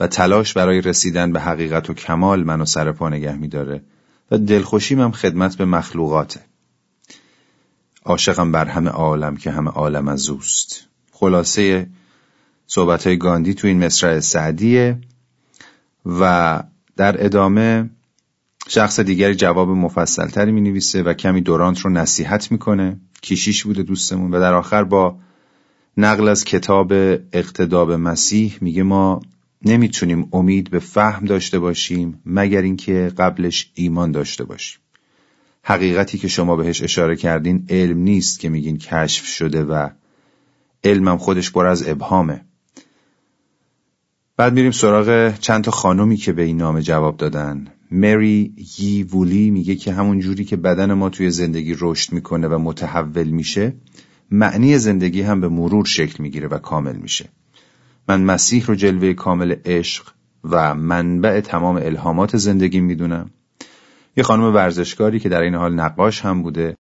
و 0.00 0.06
تلاش 0.06 0.52
برای 0.52 0.80
رسیدن 0.80 1.32
به 1.32 1.40
حقیقت 1.40 1.90
و 1.90 1.94
کمال 1.94 2.44
منو 2.44 2.64
سر 2.64 2.92
پا 2.92 3.08
نگه 3.08 3.36
میداره 3.36 3.82
و 4.30 4.38
دلخوشیم 4.38 5.00
هم 5.00 5.12
خدمت 5.12 5.56
به 5.56 5.64
مخلوقاته. 5.64 6.40
عاشقم 8.06 8.52
بر 8.52 8.64
همه 8.64 8.90
عالم 8.90 9.36
که 9.36 9.50
همه 9.50 9.70
عالم 9.70 10.08
از 10.08 10.28
اوست. 10.28 10.86
خلاصه 11.12 11.86
صحبت 12.66 13.06
های 13.06 13.16
گاندی 13.16 13.54
تو 13.54 13.66
این 13.66 13.84
مصرع 13.84 14.20
سعدیه 14.20 14.98
و 16.06 16.62
در 16.96 17.24
ادامه 17.24 17.90
شخص 18.68 19.00
دیگری 19.00 19.34
جواب 19.34 19.68
مفصلتری 19.68 20.52
می 20.52 20.60
نویسه 20.60 21.02
و 21.02 21.12
کمی 21.12 21.40
دورانت 21.40 21.80
رو 21.80 21.90
نصیحت 21.90 22.52
می‌کنه. 22.52 23.00
کیشیش 23.22 23.64
بوده 23.64 23.82
دوستمون 23.82 24.34
و 24.34 24.40
در 24.40 24.54
آخر 24.54 24.84
با 24.84 25.18
نقل 25.96 26.28
از 26.28 26.44
کتاب 26.44 26.92
اقتداب 27.32 27.92
مسیح 27.92 28.58
میگه 28.60 28.82
ما 28.82 29.20
نمی‌تونیم 29.64 30.28
امید 30.32 30.70
به 30.70 30.78
فهم 30.78 31.24
داشته 31.24 31.58
باشیم 31.58 32.20
مگر 32.26 32.62
اینکه 32.62 33.12
قبلش 33.18 33.70
ایمان 33.74 34.12
داشته 34.12 34.44
باشیم. 34.44 34.80
حقیقتی 35.68 36.18
که 36.18 36.28
شما 36.28 36.56
بهش 36.56 36.82
اشاره 36.82 37.16
کردین 37.16 37.66
علم 37.68 37.98
نیست 37.98 38.40
که 38.40 38.48
میگین 38.48 38.78
کشف 38.78 39.26
شده 39.26 39.64
و 39.64 39.88
علمم 40.84 41.18
خودش 41.18 41.52
پر 41.52 41.66
از 41.66 41.88
ابهامه. 41.88 42.44
بعد 44.36 44.54
میریم 44.54 44.70
سراغ 44.70 45.38
چند 45.38 45.64
تا 45.64 45.70
خانومی 45.70 46.16
که 46.16 46.32
به 46.32 46.42
این 46.42 46.56
نامه 46.56 46.82
جواب 46.82 47.16
دادن. 47.16 47.66
مری 47.90 48.54
یی 48.78 49.02
وولی 49.02 49.50
میگه 49.50 49.74
که 49.74 49.92
همون 49.92 50.20
جوری 50.20 50.44
که 50.44 50.56
بدن 50.56 50.92
ما 50.92 51.08
توی 51.08 51.30
زندگی 51.30 51.76
رشد 51.80 52.12
می‌کنه 52.12 52.48
و 52.48 52.58
متحول 52.58 53.28
میشه 53.28 53.74
معنی 54.30 54.78
زندگی 54.78 55.22
هم 55.22 55.40
به 55.40 55.48
مرور 55.48 55.84
شکل 55.84 56.22
می‌گیره 56.22 56.48
و 56.48 56.58
کامل 56.58 56.96
میشه. 56.96 57.28
من 58.08 58.22
مسیح 58.22 58.66
رو 58.66 58.74
جلوه 58.74 59.12
کامل 59.12 59.54
عشق 59.64 60.12
و 60.44 60.74
منبع 60.74 61.40
تمام 61.40 61.76
الهامات 61.76 62.36
زندگی 62.36 62.80
می‌دونم. 62.80 63.30
یه 64.16 64.24
خانم 64.24 64.54
ورزشکاری 64.54 65.20
که 65.20 65.28
در 65.28 65.40
این 65.40 65.54
حال 65.54 65.74
نقاش 65.74 66.20
هم 66.20 66.42
بوده 66.42 66.76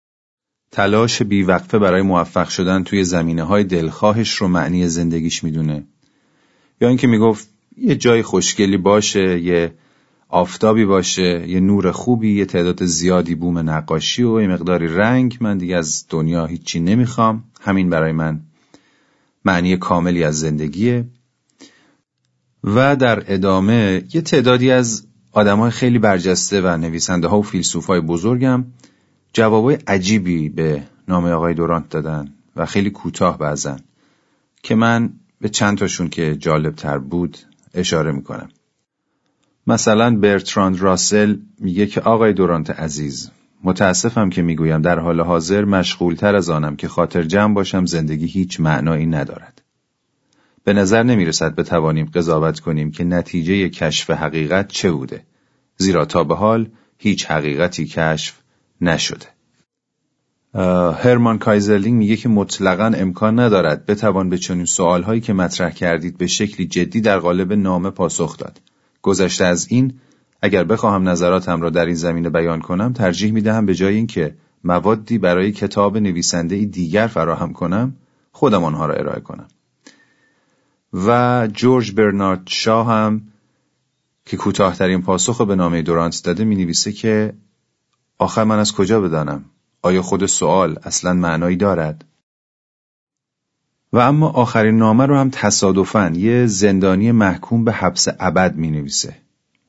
تلاش 0.72 1.22
بیوقفه 1.22 1.80
برای 1.80 2.02
موفق 2.02 2.50
شدن 2.50 2.84
توی 2.84 3.04
زمینه 3.04 3.44
های 3.44 3.64
دلخواهش 3.64 4.36
رو 4.36 4.48
معنی 4.48 4.88
زندگیش 4.88 5.44
می‌دونه. 5.44 5.84
یا 6.82 6.88
اینکه 6.88 7.08
می‌گفت 7.08 7.50
یه 7.78 7.96
جای 7.96 8.22
خوشگلی 8.22 8.78
باشه 8.78 9.40
یه 9.40 9.74
آفتابی 10.30 10.86
باشه 10.86 11.50
یه 11.50 11.60
نور 11.60 11.92
خوبی 11.92 12.36
یه 12.36 12.46
تعداد 12.46 12.86
زیادی 12.86 13.36
بوم 13.36 13.70
نقاشی 13.70 14.24
و 14.24 14.42
یه 14.42 14.48
مقداری 14.48 14.88
رنگ. 14.88 15.38
من 15.42 15.58
دیگه 15.58 15.76
از 15.76 16.06
دنیا 16.10 16.46
هیچی 16.46 16.80
نمی‌خوام. 16.80 17.44
همین 17.62 17.90
برای 17.90 18.12
من 18.12 18.42
معنی 19.46 19.78
کاملی 19.78 20.24
از 20.24 20.40
زندگیه. 20.40 21.06
و 22.64 22.96
در 22.96 23.34
ادامه 23.34 24.04
یه 24.14 24.22
تعدادی 24.22 24.72
از 24.72 25.08
آدم 25.36 25.60
های 25.60 25.72
خیلی 25.72 26.00
برجسته 26.00 26.62
و 26.62 26.78
نویسنده 26.78 27.28
ها 27.28 27.40
و 27.40 27.44
فیلسوف 27.44 27.86
های 27.86 28.02
بزرگم 28.02 28.66
جوابای 29.34 29.78
عجیبی 29.88 30.50
به 30.50 30.84
نام 31.08 31.26
آقای 31.26 31.54
دورانت 31.54 31.90
دادن 31.90 32.34
و 32.56 32.66
خیلی 32.66 32.90
کوتاه 32.90 33.38
بعضن 33.38 33.80
که 34.64 34.76
من 34.76 35.14
به 35.42 35.50
چند 35.50 35.78
تاشون 35.78 36.10
که 36.10 36.36
جالب 36.36 36.76
تر 36.76 36.98
بود 36.98 37.38
اشاره 37.74 38.12
می‌کنم. 38.12 38.50
مثلا 39.68 40.16
برتراند 40.18 40.82
راسل 40.82 41.38
میگه 41.60 41.86
که 41.86 42.02
آقای 42.02 42.34
دورانت 42.34 42.70
عزیز 42.70 43.32
متاسفم 43.64 44.30
که 44.30 44.42
می‌گویم 44.42 44.82
در 44.82 45.00
حال 45.00 45.22
حاضر 45.22 45.66
مشغولتر 45.66 46.36
از 46.36 46.50
آنم 46.50 46.76
که 46.76 46.88
خاطر 46.88 47.24
جمع 47.24 47.54
باشم 47.54 47.86
زندگی 47.86 48.26
هیچ 48.26 48.60
معنایی 48.60 49.06
ندارد. 49.06 49.62
به 50.66 50.74
نظر 50.74 51.04
نمی‌رسد 51.04 51.56
بتوانیم 51.56 52.12
قضاوت 52.14 52.60
کنیم 52.60 52.92
که 52.92 53.04
نتیجه 53.04 53.70
کشف 53.70 54.10
حقیقت 54.10 54.68
چه 54.68 54.92
بوده 54.92 55.22
زیرا 55.78 56.06
تا 56.06 56.24
به 56.24 56.36
حال 56.36 56.70
هیچ 56.98 57.26
حقیقتی 57.26 57.86
کشف 57.86 58.40
نشده. 58.82 59.26
هرمان 61.04 61.38
کایزرلینگ 61.38 61.98
میگه 61.98 62.16
که 62.16 62.30
مطلقا 62.30 62.86
امکان 62.86 63.40
ندارد 63.40 63.86
بتوان 63.86 64.30
به 64.30 64.38
چنین 64.38 64.66
سوالهایی 64.66 65.22
که 65.22 65.34
مطرح 65.34 65.70
کردید 65.70 66.18
به 66.18 66.28
شکلی 66.28 66.68
جدی 66.68 67.02
در 67.02 67.20
قالب 67.20 67.54
نامه 67.54 67.90
پاسخ 67.90 68.38
داد. 68.38 68.62
گذشته 69.02 69.46
از 69.46 69.68
این 69.70 69.94
اگر 70.42 70.64
بخواهم 70.64 71.10
نظراتم 71.10 71.62
را 71.62 71.70
در 71.70 71.86
این 71.86 71.96
زمینه 71.96 72.30
بیان 72.30 72.62
کنم 72.62 72.94
ترجیح 72.94 73.32
می 73.32 73.42
دهم 73.42 73.66
به 73.66 73.76
جای 73.76 73.96
اینکه 73.96 74.36
موادی 74.64 75.18
برای 75.18 75.52
کتاب 75.52 75.98
نویسنده 75.98 76.66
دیگر 76.66 77.08
فراهم 77.08 77.54
کنم 77.54 77.96
خودم 78.32 78.64
آنها 78.64 78.86
را 78.86 78.94
ارائه 78.94 79.20
کنم 79.20 79.48
و 80.96 81.48
جورج 81.54 81.92
برنارد 81.92 82.42
شاه 82.46 82.88
هم 82.88 83.22
که 84.26 84.38
کوتاهترین 84.38 85.02
پاسخ 85.02 85.42
به 85.42 85.56
نامه 85.56 85.82
دورانت 85.82 86.22
داده 86.24 86.44
می 86.44 86.56
نویسه 86.56 86.92
که 86.92 87.34
آخر 88.18 88.44
من 88.44 88.60
از 88.60 88.74
کجا 88.74 89.02
بدانم؟ 89.02 89.46
آیا 89.82 90.02
خود 90.02 90.26
سوال 90.26 90.80
اصلا 90.84 91.14
معنایی 91.14 91.56
دارد؟ 91.56 92.06
و 93.94 93.98
اما 93.98 94.30
آخرین 94.30 94.78
نامه 94.78 95.06
رو 95.06 95.18
هم 95.18 95.30
تصادفاً 95.30 96.12
یه 96.16 96.46
زندانی 96.46 97.12
محکوم 97.12 97.64
به 97.64 97.72
حبس 97.72 98.08
ابد 98.20 98.56
می 98.56 98.72
نویسه. 98.72 99.16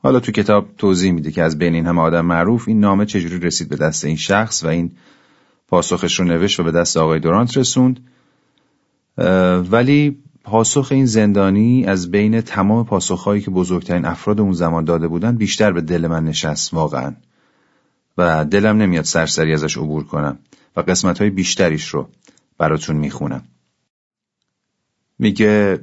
حالا 0.03 0.19
تو 0.19 0.31
کتاب 0.31 0.69
توضیح 0.77 1.11
میده 1.11 1.31
که 1.31 1.43
از 1.43 1.57
بین 1.57 1.75
این 1.75 1.85
همه 1.85 2.01
آدم 2.01 2.25
معروف 2.25 2.67
این 2.67 2.79
نامه 2.79 3.05
چجوری 3.05 3.39
رسید 3.39 3.69
به 3.69 3.75
دست 3.75 4.05
این 4.05 4.15
شخص 4.15 4.63
و 4.63 4.67
این 4.67 4.91
پاسخش 5.67 6.19
رو 6.19 6.25
نوشت 6.25 6.59
و 6.59 6.63
به 6.63 6.71
دست 6.71 6.97
آقای 6.97 7.19
دورانت 7.19 7.57
رسوند. 7.57 7.99
ولی 9.71 10.23
پاسخ 10.47 10.87
این 10.91 11.05
زندانی 11.05 11.85
از 11.85 12.11
بین 12.11 12.41
تمام 12.41 12.85
پاسخهایی 12.85 13.41
که 13.41 13.51
بزرگترین 13.51 14.05
افراد 14.05 14.39
اون 14.39 14.51
زمان 14.51 14.85
داده 14.85 15.07
بودن 15.07 15.35
بیشتر 15.35 15.71
به 15.71 15.81
دل 15.81 16.07
من 16.07 16.23
نشست 16.23 16.73
واقعا. 16.73 17.15
و 18.17 18.45
دلم 18.45 18.77
نمیاد 18.77 19.03
سرسری 19.03 19.53
ازش 19.53 19.77
عبور 19.77 20.03
کنم 20.03 20.39
و 20.75 20.81
قسمت 20.81 21.21
های 21.21 21.29
بیشتریش 21.29 21.87
رو 21.87 22.09
براتون 22.57 22.95
می‌خونم. 22.95 23.43
میگه 25.19 25.79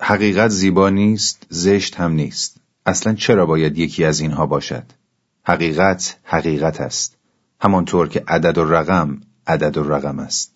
حقیقت 0.00 0.48
زیبا 0.48 0.90
نیست 0.90 1.46
زشت 1.50 1.94
هم 1.94 2.12
نیست. 2.12 2.56
اصلا 2.86 3.14
چرا 3.14 3.46
باید 3.46 3.78
یکی 3.78 4.04
از 4.04 4.20
اینها 4.20 4.46
باشد؟ 4.46 4.84
حقیقت 5.42 6.16
حقیقت 6.22 6.80
است. 6.80 7.16
همانطور 7.60 8.08
که 8.08 8.24
عدد 8.28 8.58
و 8.58 8.64
رقم 8.64 9.20
عدد 9.46 9.76
و 9.76 9.82
رقم 9.82 10.18
است. 10.18 10.54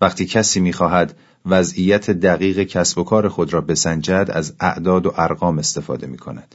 وقتی 0.00 0.26
کسی 0.26 0.60
می‌خواهد 0.60 1.18
وضعیت 1.50 2.10
دقیق 2.10 2.62
کسب 2.62 2.98
و 2.98 3.04
کار 3.04 3.28
خود 3.28 3.52
را 3.52 3.60
بسنجد 3.60 4.30
از 4.32 4.54
اعداد 4.60 5.06
و 5.06 5.12
ارقام 5.16 5.58
استفاده 5.58 6.06
می 6.06 6.18
کند. 6.18 6.54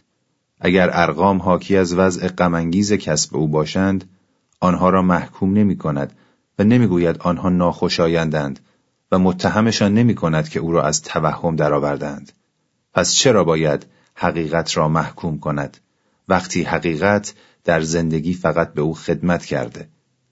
اگر 0.60 0.90
ارقام 0.94 1.42
حاکی 1.42 1.78
از 1.78 1.94
وضع 1.94 2.28
غمانگیز 2.28 2.94
کسب 2.94 3.36
او 3.36 3.48
باشند 3.48 4.10
آنها 4.60 4.90
را 4.90 5.02
محکوم 5.02 5.54
نمی 5.54 5.78
کند 5.78 6.14
و 6.60 6.64
نمی‌گوید 6.64 7.18
آنها 7.20 7.50
ناخوشایندند 7.50 8.60
و 9.12 9.20
متهمشان 9.20 9.94
نمی 9.94 10.16
کند 10.16 10.50
که 10.50 10.60
او 10.60 10.72
را 10.72 10.84
از 10.84 11.02
توهم 11.02 11.56
درآوردند. 11.56 12.32
پس 12.94 13.14
چرا 13.14 13.44
باید 13.44 13.86
حقیقت 14.16 14.78
را 14.78 14.88
محکوم 14.88 15.40
کند 15.40 15.78
وقتی 16.28 16.64
حقیقت 16.64 17.34
در 17.64 17.82
زندگی 17.82 18.34
فقط 18.34 18.74
به 18.74 18.82
او 18.82 18.94
خدمت 18.94 19.46
کرده 19.46 19.88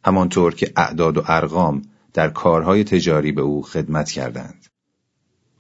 همانطور 0.06 0.56
که 0.56 0.72
اعداد 0.76 1.18
و 1.18 1.24
ارقام 1.28 1.82
در 2.14 2.30
کارهای 2.30 2.84
تجاری 2.84 3.32
به 3.32 3.42
او 3.42 3.64
خدمت 3.64 4.12
کردند. 4.12 4.66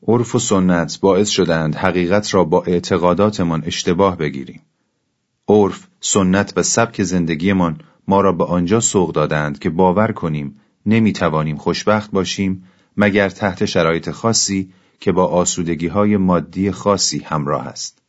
عرف 0.07 0.35
و 0.35 0.39
سنت 0.39 0.99
باعث 0.99 1.29
شدند 1.29 1.75
حقیقت 1.75 2.33
را 2.33 2.43
با 2.43 2.63
اعتقاداتمان 2.63 3.63
اشتباه 3.65 4.17
بگیریم. 4.17 4.61
عرف، 5.47 5.87
سنت 5.99 6.53
و 6.55 6.63
سبک 6.63 7.03
زندگیمان 7.03 7.79
ما 8.07 8.21
را 8.21 8.31
به 8.31 8.43
آنجا 8.45 8.79
سوق 8.79 9.11
دادند 9.11 9.59
که 9.59 9.69
باور 9.69 10.11
کنیم 10.11 10.59
نمی 10.85 11.13
توانیم 11.13 11.57
خوشبخت 11.57 12.11
باشیم 12.11 12.63
مگر 12.97 13.29
تحت 13.29 13.65
شرایط 13.65 14.11
خاصی 14.11 14.73
که 14.99 15.11
با 15.11 15.25
آسودگی 15.25 15.87
های 15.87 16.17
مادی 16.17 16.71
خاصی 16.71 17.19
همراه 17.19 17.67
است. 17.67 18.01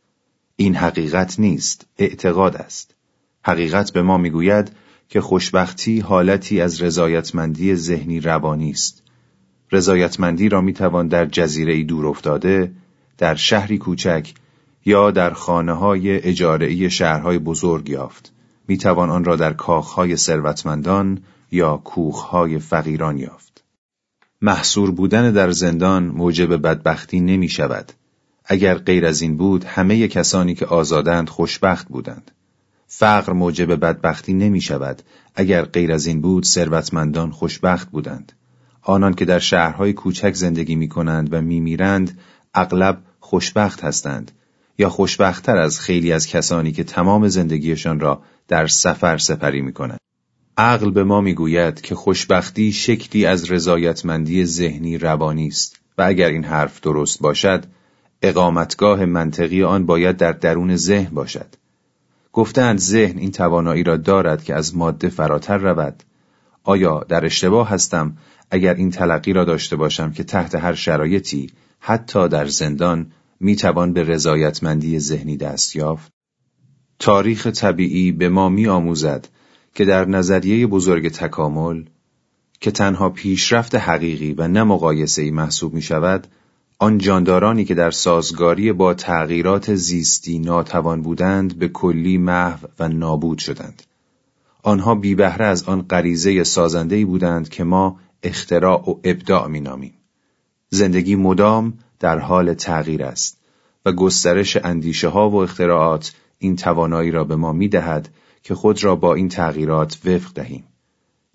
این 0.56 0.74
حقیقت 0.74 1.40
نیست، 1.40 1.86
اعتقاد 1.98 2.56
است. 2.56 2.94
حقیقت 3.44 3.92
به 3.92 4.02
ما 4.02 4.18
می‌گوید 4.18 4.72
که 5.12 5.20
خوشبختی 5.20 6.00
حالتی 6.00 6.60
از 6.60 6.82
رضایتمندی 6.82 7.74
ذهنی 7.74 8.20
روانی 8.20 8.70
است. 8.70 9.02
رضایتمندی 9.72 10.48
را 10.48 10.60
می‌توان 10.60 11.08
در 11.08 11.26
جزیره 11.26 11.84
دور 11.84 12.06
افتاده، 12.06 12.72
در 13.18 13.34
شهری 13.34 13.78
کوچک 13.78 14.34
یا 14.84 15.10
در 15.10 15.30
خانه 15.30 15.72
های 15.72 16.28
اجارهی 16.28 16.90
شهرهای 16.90 17.38
بزرگ 17.38 17.88
یافت. 17.88 18.32
می‌توان 18.68 19.10
آن 19.10 19.24
را 19.24 19.36
در 19.36 19.52
کاخهای 19.52 20.16
ثروتمندان 20.16 21.20
یا 21.50 21.76
کوخهای 21.76 22.58
فقیران 22.58 23.18
یافت. 23.18 23.64
محصور 24.42 24.90
بودن 24.90 25.32
در 25.32 25.50
زندان 25.50 26.04
موجب 26.04 26.56
بدبختی 26.56 27.20
نمی 27.20 27.48
شود. 27.48 27.92
اگر 28.44 28.74
غیر 28.74 29.06
از 29.06 29.22
این 29.22 29.36
بود 29.36 29.64
همه 29.64 30.08
کسانی 30.08 30.54
که 30.54 30.66
آزادند 30.66 31.28
خوشبخت 31.28 31.88
بودند. 31.88 32.30
فقر 32.94 33.32
موجب 33.32 33.74
بدبختی 33.74 34.32
نمی 34.32 34.60
شود 34.60 35.02
اگر 35.34 35.64
غیر 35.64 35.92
از 35.92 36.06
این 36.06 36.20
بود 36.20 36.44
ثروتمندان 36.44 37.30
خوشبخت 37.30 37.90
بودند. 37.90 38.32
آنان 38.82 39.14
که 39.14 39.24
در 39.24 39.38
شهرهای 39.38 39.92
کوچک 39.92 40.34
زندگی 40.34 40.74
می 40.74 40.88
کنند 40.88 41.32
و 41.32 41.40
می 41.40 41.60
میرند 41.60 42.18
اغلب 42.54 43.02
خوشبخت 43.20 43.84
هستند 43.84 44.32
یا 44.78 44.88
خوشبختتر 44.88 45.56
از 45.56 45.80
خیلی 45.80 46.12
از 46.12 46.26
کسانی 46.26 46.72
که 46.72 46.84
تمام 46.84 47.28
زندگیشان 47.28 48.00
را 48.00 48.22
در 48.48 48.66
سفر 48.66 49.18
سپری 49.18 49.60
می 49.60 49.72
کنند. 49.72 50.00
عقل 50.56 50.90
به 50.90 51.04
ما 51.04 51.20
می‌گوید 51.20 51.80
که 51.80 51.94
خوشبختی 51.94 52.72
شکلی 52.72 53.26
از 53.26 53.50
رضایتمندی 53.50 54.46
ذهنی 54.46 54.98
روانی 54.98 55.46
است 55.46 55.80
و 55.98 56.02
اگر 56.02 56.28
این 56.28 56.44
حرف 56.44 56.80
درست 56.80 57.20
باشد 57.20 57.64
اقامتگاه 58.22 59.04
منطقی 59.04 59.62
آن 59.62 59.86
باید 59.86 60.16
در 60.16 60.32
درون 60.32 60.76
ذهن 60.76 61.14
باشد 61.14 61.61
گفتند 62.32 62.78
ذهن 62.78 63.18
این 63.18 63.30
توانایی 63.30 63.82
را 63.82 63.96
دارد 63.96 64.44
که 64.44 64.54
از 64.54 64.76
ماده 64.76 65.08
فراتر 65.08 65.58
رود. 65.58 66.02
آیا 66.64 67.04
در 67.08 67.24
اشتباه 67.24 67.68
هستم 67.68 68.16
اگر 68.50 68.74
این 68.74 68.90
تلقی 68.90 69.32
را 69.32 69.44
داشته 69.44 69.76
باشم 69.76 70.12
که 70.12 70.24
تحت 70.24 70.54
هر 70.54 70.74
شرایطی 70.74 71.50
حتی 71.80 72.28
در 72.28 72.46
زندان 72.46 73.12
می‌توان 73.40 73.92
به 73.92 74.02
رضایتمندی 74.02 74.98
ذهنی 74.98 75.36
دست 75.36 75.76
یافت؟ 75.76 76.12
تاریخ 76.98 77.46
طبیعی 77.46 78.12
به 78.12 78.28
ما 78.28 78.48
می 78.48 78.66
آموزد 78.66 79.28
که 79.74 79.84
در 79.84 80.04
نظریه 80.04 80.66
بزرگ 80.66 81.08
تکامل 81.08 81.84
که 82.60 82.70
تنها 82.70 83.10
پیشرفت 83.10 83.74
حقیقی 83.74 84.34
و 84.38 84.48
نه 84.48 84.62
مقایسه‌ای 84.62 85.30
محسوب 85.30 85.74
می 85.74 85.82
شود 85.82 86.26
آن 86.82 86.98
جاندارانی 86.98 87.64
که 87.64 87.74
در 87.74 87.90
سازگاری 87.90 88.72
با 88.72 88.94
تغییرات 88.94 89.74
زیستی 89.74 90.38
ناتوان 90.38 91.02
بودند 91.02 91.58
به 91.58 91.68
کلی 91.68 92.18
محو 92.18 92.66
و 92.78 92.88
نابود 92.88 93.38
شدند. 93.38 93.82
آنها 94.62 94.94
بی 94.94 95.14
بهره 95.14 95.46
از 95.46 95.62
آن 95.62 95.82
غریزه 95.82 96.44
سازندهی 96.44 97.04
بودند 97.04 97.48
که 97.48 97.64
ما 97.64 97.98
اختراع 98.22 98.90
و 98.90 98.94
ابداع 99.04 99.48
می 99.48 99.60
نامیم. 99.60 99.94
زندگی 100.68 101.16
مدام 101.16 101.78
در 102.00 102.18
حال 102.18 102.54
تغییر 102.54 103.04
است 103.04 103.38
و 103.86 103.92
گسترش 103.92 104.56
اندیشه 104.56 105.08
ها 105.08 105.30
و 105.30 105.36
اختراعات 105.36 106.14
این 106.38 106.56
توانایی 106.56 107.10
را 107.10 107.24
به 107.24 107.36
ما 107.36 107.52
می 107.52 107.68
دهد 107.68 108.08
که 108.42 108.54
خود 108.54 108.84
را 108.84 108.96
با 108.96 109.14
این 109.14 109.28
تغییرات 109.28 109.98
وفق 110.04 110.32
دهیم. 110.34 110.64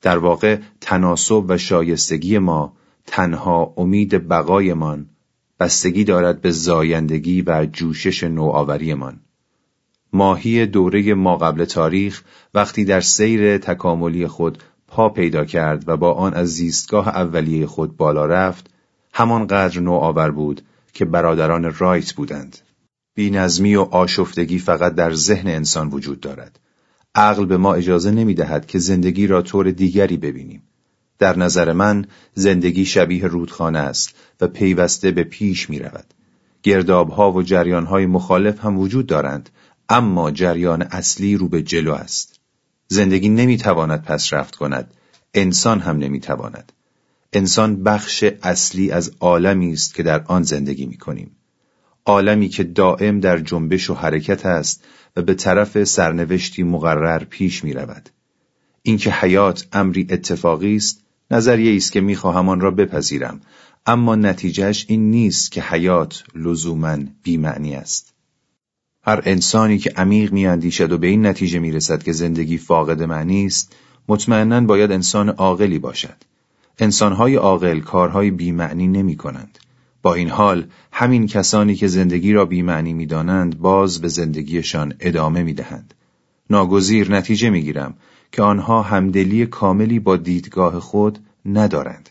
در 0.02 0.18
واقع 0.18 0.60
تناسب 0.82 1.46
و 1.48 1.58
شایستگی 1.58 2.38
ما 2.38 2.74
تنها 3.06 3.74
امید 3.78 4.28
بقایمان 4.28 5.10
بستگی 5.60 6.04
دارد 6.04 6.41
به 6.41 6.52
زایندگی 6.52 7.41
و 7.41 7.65
جوشش 7.65 8.24
نوآوریمان. 8.24 9.20
ماهی 10.13 10.65
دوره 10.65 11.13
ما 11.13 11.38
قبل 11.38 11.65
تاریخ 11.65 12.24
وقتی 12.54 12.86
در 12.86 13.02
سیر 13.02 13.58
تکاملی 13.58 14.28
خود 14.28 14.63
پا 14.88 15.10
پیدا 15.10 15.46
کرد 15.46 15.89
و 15.89 15.98
با 15.98 16.13
آن 16.13 16.34
از 16.34 16.50
زیستگاه 16.50 17.08
اولیه 17.08 17.65
خود 17.65 17.98
بالا 17.98 18.26
رفت 18.26 18.70
همانقدر 19.13 19.80
نوآور 19.80 20.32
بود 20.32 20.62
که 20.93 21.06
برادران 21.06 21.74
رایت 21.78 22.13
بودند. 22.13 22.58
بینظمی 23.15 23.76
و 23.76 23.82
آشفتگی 23.82 24.60
فقط 24.60 24.96
در 24.96 25.13
ذهن 25.13 25.48
انسان 25.48 25.89
وجود 25.89 26.20
دارد. 26.20 26.60
عقل 27.15 27.46
به 27.46 27.58
ما 27.58 27.74
اجازه 27.74 28.12
نمی 28.12 28.34
دهد 28.34 28.65
که 28.65 28.80
زندگی 28.80 29.28
را 29.28 29.41
طور 29.41 29.72
دیگری 29.72 30.17
ببینیم. 30.17 30.62
در 31.19 31.38
نظر 31.38 31.73
من 31.73 32.06
زندگی 32.34 32.86
شبیه 32.86 33.27
رودخانه 33.27 33.80
است 33.80 34.15
و 34.41 34.47
پیوسته 34.47 35.12
به 35.12 35.23
پیش 35.23 35.69
می 35.69 35.80
رود. 35.80 36.13
گرداب 36.63 37.10
ها 37.10 37.32
و 37.32 37.43
جریان 37.43 37.86
های 37.86 38.06
مخالف 38.06 38.60
هم 38.60 38.80
وجود 38.80 39.08
دارند 39.08 39.49
اما 39.89 40.32
جریان 40.32 40.82
اصلی 40.82 41.38
رو 41.38 41.47
به 41.47 41.62
جلو 41.62 41.93
است. 41.93 42.39
زندگی 42.88 43.30
نمی 43.30 43.58
تواند 43.58 44.03
پس 44.03 44.34
رفت 44.34 44.56
کند 44.56 44.93
انسان 45.34 45.80
هم 45.80 45.97
نمی 45.97 46.19
تواند. 46.19 46.71
انسان 47.34 47.84
بخش 47.84 48.23
اصلی 48.43 48.91
از 48.91 49.12
عالمی 49.19 49.73
است 49.73 49.93
که 49.93 50.03
در 50.03 50.23
آن 50.23 50.43
زندگی 50.43 50.86
می 50.86 50.97
کنیم. 50.97 51.32
عالمی 52.06 52.49
که 52.49 52.63
دائم 52.63 53.19
در 53.19 53.39
جنبش 53.39 53.89
و 53.89 53.93
حرکت 53.93 54.45
است 54.45 54.84
و 55.15 55.21
به 55.21 55.34
طرف 55.34 55.84
سرنوشتی 55.84 56.63
مقرر 56.63 57.23
پیش 57.23 57.63
می 57.63 57.73
رود. 57.73 58.10
اینکه 58.82 59.12
حیات 59.12 59.67
امری 59.73 60.08
اتفاقی 60.10 60.75
است 60.75 61.03
نظریه 61.32 61.76
است 61.76 61.92
که 61.92 62.02
می‌خواهم 62.02 62.50
آن 62.50 62.60
را 62.60 62.72
بپذیرم 62.72 63.42
اما 63.86 64.16
نتیجهش 64.16 64.86
این 64.90 65.12
نیست 65.12 65.52
که 65.52 65.62
حیات 65.62 66.24
لزوما 66.36 66.98
بیمعنی 67.24 67.76
است 67.76 68.13
هر 69.04 69.22
انسانی 69.26 69.78
که 69.78 69.94
عمیق 69.96 70.32
میاندیشد 70.32 70.92
و 70.92 70.98
به 70.98 71.08
این 71.08 71.26
نتیجه 71.26 71.60
می‌رسد 71.60 72.04
که 72.04 72.12
زندگی 72.12 72.58
فاقد 72.58 73.04
معنی 73.04 73.46
است 73.46 73.76
مطمئنا 74.08 74.62
باید 74.62 74.92
انسان 74.92 75.30
عاقلی 75.30 75.80
باشد 75.80 76.16
انسانهای 76.80 77.36
عاقل 77.36 77.80
کارهای 77.80 78.32
بیمعنی 78.32 78.88
نمی 78.88 79.16
کنند. 79.16 79.60
با 80.02 80.13
این 80.13 80.30
حال 80.30 80.68
همین 80.92 81.28
کسانی 81.28 81.76
که 81.76 81.88
زندگی 81.88 82.34
را 82.34 82.46
بیمعنی 82.46 82.94
می‌دانند 82.94 83.60
باز 83.60 84.02
به 84.02 84.08
زندگیشان 84.08 84.94
ادامه 85.00 85.44
می‌دهند. 85.44 85.94
ناگزیر 86.50 87.12
نتیجه 87.12 87.50
می‌گیرم 87.50 87.94
که 88.32 88.42
آنها 88.42 88.82
همدلی 88.82 89.46
کاملی 89.46 90.00
با 90.00 90.18
دیدگاه 90.18 90.80
خود 90.80 91.20
ندارند. 91.46 92.10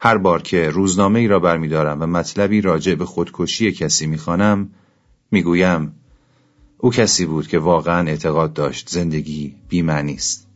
هر 0.00 0.18
بار 0.18 0.42
که 0.42 0.70
روزنامه 0.70 1.18
ای 1.18 1.28
را 1.28 1.38
برمیدارم 1.38 2.02
و 2.02 2.06
مطلبی 2.06 2.60
راجع 2.60 2.94
به 2.94 3.04
خودکشی 3.04 3.72
کسی 3.72 4.06
می‌خوانم 4.06 4.70
می‌گویم 5.30 5.94
او 6.78 6.90
کسی 6.90 7.26
بود 7.26 7.48
که 7.48 7.58
واقعا 7.58 8.08
اعتقاد 8.08 8.52
داشت 8.52 8.88
زندگی 8.88 9.54
بیمعنی 9.68 10.14
است. 10.14 10.46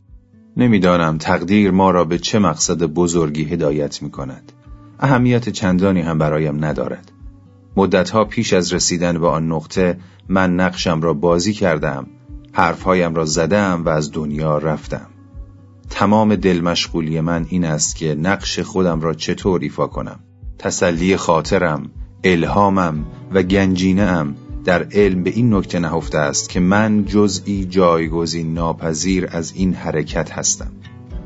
نمی‌دانم 0.56 1.18
تقدیر 1.18 1.70
ما 1.70 1.90
را 1.90 2.04
به 2.04 2.18
چه 2.18 2.38
مقصد 2.38 2.82
بزرگی 2.82 3.44
هدایت 3.44 4.02
می 4.02 4.10
کند. 4.10 4.52
اهمیت 5.00 5.48
چندانی 5.48 6.00
هم 6.00 6.18
برایم 6.18 6.64
ندارد. 6.64 7.12
مدتها 7.76 8.24
پیش 8.24 8.52
از 8.52 8.72
رسیدن 8.72 9.18
به 9.18 9.28
آن 9.28 9.52
نقطه 9.52 9.98
من 10.28 10.54
نقشم 10.54 11.00
را 11.00 11.14
بازی 11.14 11.52
کردم 11.52 12.06
حرفهایم 12.56 13.14
را 13.14 13.24
زدم 13.24 13.82
و 13.84 13.88
از 13.88 14.12
دنیا 14.12 14.58
رفتم. 14.58 15.06
تمام 15.90 16.36
دل 16.36 16.60
مشغولی 16.60 17.20
من 17.20 17.46
این 17.48 17.64
است 17.64 17.96
که 17.96 18.14
نقش 18.14 18.58
خودم 18.58 19.00
را 19.00 19.14
چطور 19.14 19.60
ایفا 19.60 19.86
کنم. 19.86 20.20
تسلی 20.58 21.16
خاطرم، 21.16 21.90
الهامم 22.24 23.06
و 23.32 23.42
گنجینه 23.42 24.24
در 24.64 24.86
علم 24.92 25.22
به 25.22 25.30
این 25.30 25.54
نکته 25.54 25.78
نهفته 25.78 26.18
است 26.18 26.48
که 26.48 26.60
من 26.60 27.04
جزئی 27.04 27.64
جایگزین 27.64 28.54
ناپذیر 28.54 29.28
از 29.30 29.52
این 29.56 29.74
حرکت 29.74 30.32
هستم. 30.32 30.72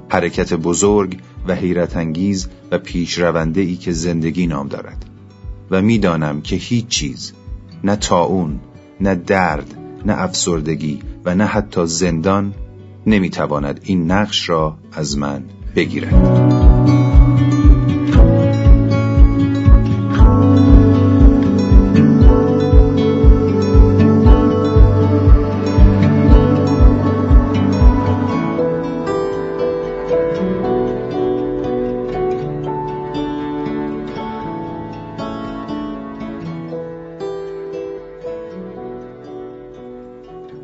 حرکت 0.08 0.54
بزرگ 0.54 1.20
و 1.48 1.54
حیرت 1.54 1.96
انگیز 1.96 2.48
و 2.70 2.78
پیشرونده 2.78 3.60
ای 3.60 3.76
که 3.76 3.92
زندگی 3.92 4.46
نام 4.46 4.68
دارد 4.68 5.04
و 5.70 5.82
می‌دانم 5.82 6.40
که 6.40 6.56
هیچ 6.56 6.86
چیز 6.86 7.32
نه 7.84 7.96
تاون 7.96 8.60
نه 9.00 9.14
درد 9.14 9.77
نه 10.06 10.22
افسردگی 10.22 10.98
و 11.24 11.34
نه 11.34 11.44
حتی 11.44 11.86
زندان 11.86 12.54
نمی‌تواند 13.06 13.80
این 13.82 14.10
نقش 14.10 14.48
را 14.48 14.78
از 14.92 15.18
من 15.18 15.44
بگیرد. 15.76 17.17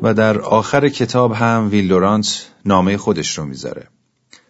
و 0.05 0.13
در 0.13 0.39
آخر 0.39 0.89
کتاب 0.89 1.33
هم 1.33 1.67
ویلدورانت 1.71 2.51
نامه 2.65 2.97
خودش 2.97 3.37
رو 3.37 3.45
می‌ذاره. 3.45 3.87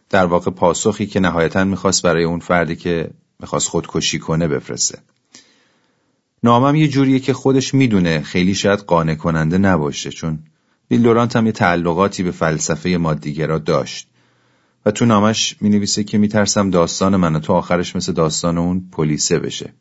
در 0.10 0.26
واقع 0.26 0.52
پاسخی 0.52 1.06
که 1.06 1.20
نهایتا 1.20 1.64
می‌خواست 1.64 2.04
برای 2.04 2.24
اون 2.24 2.40
فردی 2.40 2.76
که 2.76 3.10
می‌خواست 3.40 3.70
خودکشی 3.70 4.20
کنه 4.20 4.48
بفرسته. 4.48 5.00
نامم 6.44 6.76
یه 6.76 6.88
جوریه 6.88 7.20
که 7.20 7.34
خودش 7.34 7.74
می‌دونه 7.74 8.22
خیلی 8.22 8.56
شاید 8.56 8.80
قانع 8.80 9.16
کننده 9.16 9.58
نباشه 9.58 10.10
چون 10.10 10.40
ویلدورانت 10.92 11.36
هم 11.36 11.46
یه 11.46 11.52
تعلقاتی 11.52 12.24
به 12.24 12.32
فلسفه 12.32 12.90
مادیگرا 12.90 13.58
داشت 13.58 14.08
و 14.86 14.92
تو 14.92 15.06
نامش 15.06 15.56
می 15.62 15.70
نویسه 15.70 16.04
که 16.04 16.18
میترسم 16.18 16.70
داستان 16.70 17.16
من 17.16 17.36
و 17.36 17.40
تو 17.40 17.54
آخرش 17.54 17.96
مثل 17.96 18.12
داستان 18.12 18.58
اون 18.58 18.90
پلیسه 18.92 19.40
بشه 19.40 19.74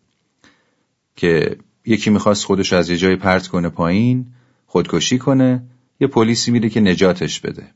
که 1.17 1.57
یکی 1.87 2.11
می‌خواست 2.11 2.45
خودش 2.45 2.73
از 2.73 2.91
یه 2.91 2.97
جای 2.97 3.17
پرت 3.17 3.47
کنه 3.47 3.69
پایین 3.69 4.27
خودکشی 4.75 5.19
کنه 5.19 5.63
یه 6.01 6.07
پلیسی 6.07 6.51
میره 6.51 6.69
که 6.69 6.81
نجاتش 6.81 7.41
بده. 7.41 7.71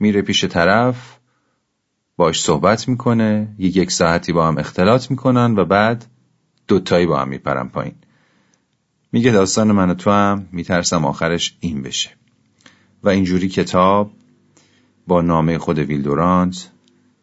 میره 0.00 0.22
پیش 0.22 0.44
طرف 0.44 1.18
باش 2.16 2.42
صحبت 2.42 2.88
می‌کنه 2.88 3.54
یه 3.58 3.76
یک 3.76 3.90
ساعتی 3.90 4.32
با 4.32 4.48
هم 4.48 4.58
اختلاط 4.58 5.10
می‌کنن 5.10 5.54
و 5.58 5.64
بعد 5.64 6.06
دوتایی 6.68 7.06
با 7.06 7.20
هم 7.20 7.28
میپرن 7.28 7.68
پایین. 7.68 7.94
میگه 9.12 9.30
داستان 9.30 9.72
من 9.72 9.90
و 9.90 9.94
تو 9.94 10.10
هم 10.10 10.48
میترسم 10.52 11.04
آخرش 11.04 11.56
این 11.60 11.82
بشه. 11.82 12.10
و 13.02 13.08
اینجوری 13.08 13.48
کتاب 13.48 14.10
با 15.06 15.20
نامه 15.22 15.58
خود 15.58 15.78
ویلدورانت 15.78 16.70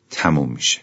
تموم 0.10 0.51
میشه. 0.51 0.81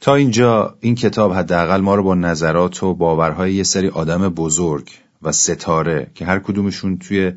تا 0.00 0.14
اینجا 0.14 0.76
این 0.80 0.94
کتاب 0.94 1.32
حداقل 1.32 1.80
ما 1.80 1.94
رو 1.94 2.02
با 2.02 2.14
نظرات 2.14 2.82
و 2.82 2.94
باورهای 2.94 3.54
یه 3.54 3.62
سری 3.62 3.88
آدم 3.88 4.28
بزرگ 4.28 4.90
و 5.22 5.32
ستاره 5.32 6.10
که 6.14 6.24
هر 6.24 6.38
کدومشون 6.38 6.98
توی 6.98 7.32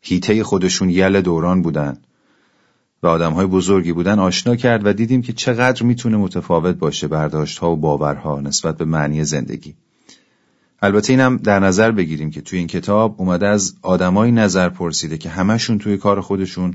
هیته 0.00 0.44
خودشون 0.44 0.90
یل 0.90 1.20
دوران 1.20 1.62
بودن 1.62 1.96
و 3.02 3.06
آدم 3.06 3.32
های 3.32 3.46
بزرگی 3.46 3.92
بودن 3.92 4.18
آشنا 4.18 4.56
کرد 4.56 4.86
و 4.86 4.92
دیدیم 4.92 5.22
که 5.22 5.32
چقدر 5.32 5.82
می‌تونه 5.82 6.16
متفاوت 6.16 6.76
باشه 6.76 7.08
برداشت 7.08 7.58
ها 7.58 7.72
و 7.72 7.76
باورها 7.76 8.40
نسبت 8.40 8.76
به 8.76 8.84
معنی 8.84 9.24
زندگی. 9.24 9.74
البته 10.82 11.12
اینم 11.12 11.36
در 11.36 11.58
نظر 11.60 11.90
بگیریم 11.90 12.30
که 12.30 12.40
توی 12.40 12.58
این 12.58 12.68
کتاب 12.68 13.14
اومده 13.18 13.46
از 13.46 13.74
آدمایی 13.82 14.32
نظر 14.32 14.68
پرسیده 14.68 15.18
که 15.18 15.28
همشون 15.28 15.78
توی 15.78 15.96
کار 15.96 16.20
خودشون 16.20 16.74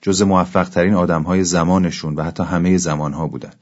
جز 0.00 0.22
موفق 0.22 0.68
ترین 0.68 0.94
آدم 0.94 1.22
های 1.22 1.44
زمانشون 1.44 2.14
و 2.14 2.22
حتی 2.22 2.42
همه 2.42 2.76
زمانها 2.76 3.26
بودن. 3.26 3.52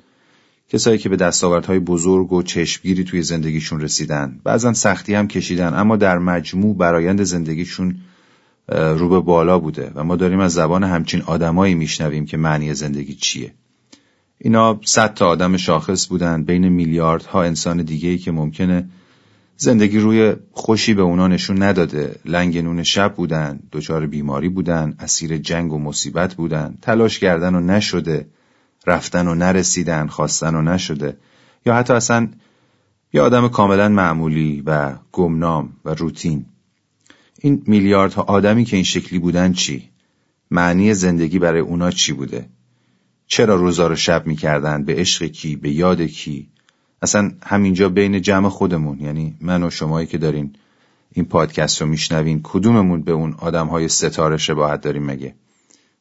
کسایی 0.71 0.99
که 0.99 1.09
به 1.09 1.17
دستاوردهای 1.17 1.79
بزرگ 1.79 2.33
و 2.33 2.43
چشمگیری 2.43 3.05
توی 3.05 3.23
زندگیشون 3.23 3.81
رسیدن. 3.81 4.41
بعضا 4.45 4.73
سختی 4.73 5.15
هم 5.15 5.29
کشیدن 5.29 5.75
اما 5.75 5.97
در 5.97 6.19
مجموع 6.19 6.77
برایند 6.77 7.23
زندگیشون 7.23 7.97
رو 8.73 9.09
به 9.09 9.21
بالا 9.21 9.59
بوده 9.59 9.93
و 9.95 10.05
ما 10.05 10.17
داریم 10.17 10.41
از 10.41 10.53
زبان 10.53 10.85
همچین 10.85 11.23
آدمایی 11.23 11.75
میشنویم 11.75 12.27
که 12.27 12.37
معنی 12.37 12.75
زندگی 12.75 13.15
چیه. 13.15 13.53
اینا 14.39 14.81
صد 14.85 15.15
تا 15.15 15.27
آدم 15.27 15.57
شاخص 15.57 16.09
بودن 16.09 16.45
بین 16.45 16.69
میلیاردها 16.69 17.43
انسان 17.43 17.83
دیگه‌ای 17.83 18.19
که 18.19 18.33
ممکنه 18.33 18.89
زندگی 19.57 19.99
روی 19.99 20.37
خوشی 20.53 20.95
به 20.95 21.03
اونا 21.03 21.29
نشون 21.29 21.63
نداده. 21.63 22.17
لنگ 22.25 22.59
نون 22.59 22.83
شب 22.83 23.15
بودن 23.15 23.61
دچار 23.73 24.07
بیماری 24.07 24.49
بودن 24.49 24.95
اسیر 24.99 25.37
جنگ 25.37 25.73
و 25.73 25.79
مصیبت 25.79 26.35
بودن 26.35 26.79
تلاش 26.83 27.19
کردن 27.19 27.55
و 27.55 27.61
نشده. 27.61 28.27
رفتن 28.87 29.29
و 29.29 29.35
نرسیدن 29.35 30.07
خواستن 30.07 30.55
و 30.55 30.63
نشده. 30.63 31.17
یا 31.67 31.75
حتی 31.75 31.93
اصلا 31.93 32.29
یه 33.13 33.23
آدم 33.23 33.49
کاملا 33.49 33.89
معمولی 33.89 34.63
و 34.67 34.95
گمنام 35.13 35.73
و 35.85 35.95
روتین. 35.95 36.47
این 37.41 37.63
میلیاردها 37.67 38.23
آدمی 38.23 38.65
که 38.65 38.77
این 38.77 38.85
شکلی 38.85 39.19
بودن 39.19 39.53
چی؟ 39.53 39.91
معنی 40.51 40.95
زندگی 40.95 41.39
برای 41.39 41.61
اونا 41.61 41.91
چی 41.91 42.13
بوده؟ 42.13 42.47
چرا 43.27 43.55
روزا 43.55 43.87
رو 43.87 43.97
شب 43.97 44.27
می‌کردن؟ 44.27 44.85
به 44.85 44.95
عشق 44.95 45.25
کی؟ 45.25 45.57
به 45.57 45.71
یاد 45.71 46.03
کی؟ 46.03 46.49
اصلا 47.03 47.33
همینجا 47.43 47.89
بین 47.89 48.23
جمع 48.23 48.49
خودمون 48.49 49.01
یعنی 49.01 49.37
من 49.41 49.63
و 49.63 49.71
شمایی 49.71 50.07
که 50.07 50.19
دارین 50.19 50.53
این 51.13 51.25
پادکست 51.25 51.81
رو 51.81 51.87
میشنوین 51.87 52.41
کدوممون 52.43 53.03
به 53.03 53.13
اون 53.13 53.35
آدم 53.39 53.67
های 53.67 53.89
ستاره 53.89 54.37
شباهت 54.37 54.81
داریم 54.81 55.07
مگه؟ 55.07 55.35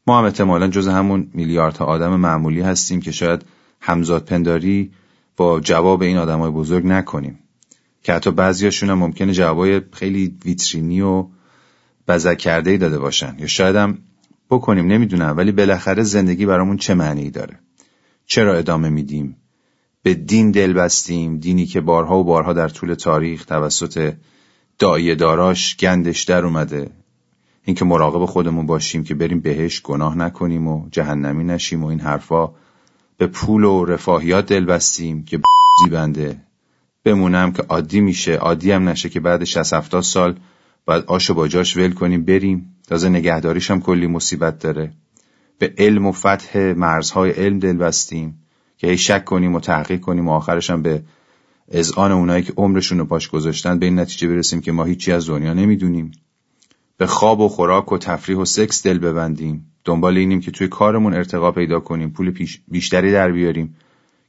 ما 0.10 0.18
هم 0.18 0.26
احتمالا 0.26 0.68
جز 0.68 0.88
همون 0.88 1.30
میلیاردها 1.34 1.86
آدم 1.86 2.16
معمولی 2.16 2.62
هستیم 2.62 3.02
که 3.02 3.12
شاید 3.12 3.42
همزاد 3.82 4.26
پنداری 4.26 4.92
با 5.38 5.60
جواب 5.60 6.02
این 6.02 6.18
آدم 6.18 6.40
های 6.40 6.52
بزرگ 6.52 6.86
نکنیم. 6.86 7.40
که 8.04 8.14
حتی 8.14 8.32
بعضیاشون 8.32 8.90
هم 8.90 8.98
ممکنه 8.98 9.34
جوابای 9.34 9.82
خیلی 9.94 10.38
ویترینی 10.46 11.02
و 11.02 11.28
بزک 12.08 12.44
داده 12.66 13.00
باشن. 13.00 13.36
یا 13.40 13.48
شاید 13.48 13.76
هم 13.76 13.98
بکنیم 14.50 14.88
نمی‌دونم 14.88 15.38
ولی 15.38 15.52
بالاخره 15.52 16.04
زندگی 16.04 16.46
برامون 16.46 16.78
چه 16.78 16.94
معنی 16.94 17.30
داره؟ 17.30 17.60
چرا 18.26 18.58
ادامه 18.58 18.90
میدیم؟ 18.90 19.36
به 20.04 20.14
دین 20.14 20.52
دل 20.52 20.74
بستیم 20.74 21.38
دینی 21.38 21.66
که 21.66 21.82
بارها 21.82 22.20
و 22.20 22.24
بارها 22.24 22.54
در 22.54 22.70
طول 22.70 22.94
تاریخ 22.94 23.46
توسط 23.46 24.14
دایی 24.80 25.16
داراش 25.16 25.78
گندش 25.78 26.24
در 26.24 26.46
اومده. 26.46 26.90
اینکه 27.66 27.86
مراقب 27.86 28.26
خودمون 28.26 28.66
باشیم 28.66 29.04
که 29.04 29.16
بریم 29.16 29.40
بهش 29.40 29.82
گناه 29.82 30.18
نکنیم 30.18 30.68
و 30.68 30.90
جهنمی 30.92 31.44
نشیم 31.44 31.84
و 31.84 31.88
این 31.88 32.00
حرفا. 32.00 32.50
به 33.18 33.28
پول 33.28 33.64
و 33.64 33.86
رفاهیات 33.86 34.46
دل 34.46 34.66
بستیم 34.66 35.24
که 35.24 35.40
بنده 35.92 36.42
بمونم 37.04 37.52
که 37.52 37.64
عادی 37.64 38.02
میشه 38.02 38.36
عادی 38.36 38.72
هم 38.72 38.90
نشه 38.90 39.10
که 39.10 39.20
بعد 39.20 39.44
60 39.44 39.74
70 39.74 40.04
سال 40.04 40.36
باید 40.86 41.04
آش 41.08 41.30
و 41.30 41.34
باجاش 41.34 41.78
ول 41.78 41.94
کنیم 41.94 42.26
بریم. 42.26 42.76
تازه 42.88 43.10
نگهداریش 43.10 43.72
هم 43.72 43.82
کلی 43.82 44.08
مصیبت 44.08 44.60
داره. 44.60 44.92
به 45.58 45.74
علم 45.78 46.06
و 46.06 46.12
فتح 46.12 46.74
مرزهای 46.74 47.32
علم 47.32 47.60
دل 47.60 47.78
بستیم 47.78 48.40
که 48.78 48.88
هی 48.88 48.98
شک 48.98 49.26
کنیم 49.26 49.56
و 49.56 49.60
تحقیق 49.60 50.00
کنیم 50.00 50.28
و 50.28 50.32
آخرش 50.32 50.70
هم 50.70 50.82
به 50.82 51.04
اذعان 51.72 52.12
اونایی 52.12 52.44
که 52.44 52.54
عمرشون 52.58 52.98
رو 52.98 53.06
پاش 53.06 53.30
گذاشتن 53.30 53.80
به 53.80 53.86
این 53.86 54.00
نتیجه 54.00 54.28
برسیم 54.28 54.62
که 54.62 54.72
ما 54.72 54.84
هیچی 54.84 55.12
از 55.12 55.30
دنیا 55.30 55.54
نمی‌دونیم. 55.54 56.12
به 57.00 57.08
خواب 57.08 57.40
و 57.40 57.48
خوراک 57.48 57.92
و 57.92 57.98
تفریح 57.98 58.38
و 58.38 58.46
سکس 58.46 58.88
دل 58.88 59.00
ببندیم. 59.00 59.72
دنبال 59.86 60.18
اینیم 60.18 60.40
که 60.40 60.52
توی 60.52 60.68
کارمون 60.68 61.14
ارتقا 61.14 61.52
پیدا 61.52 61.80
کنیم 61.80 62.10
پول 62.10 62.34
بیشتری 62.68 63.12
در 63.12 63.32
بیاریم 63.32 63.76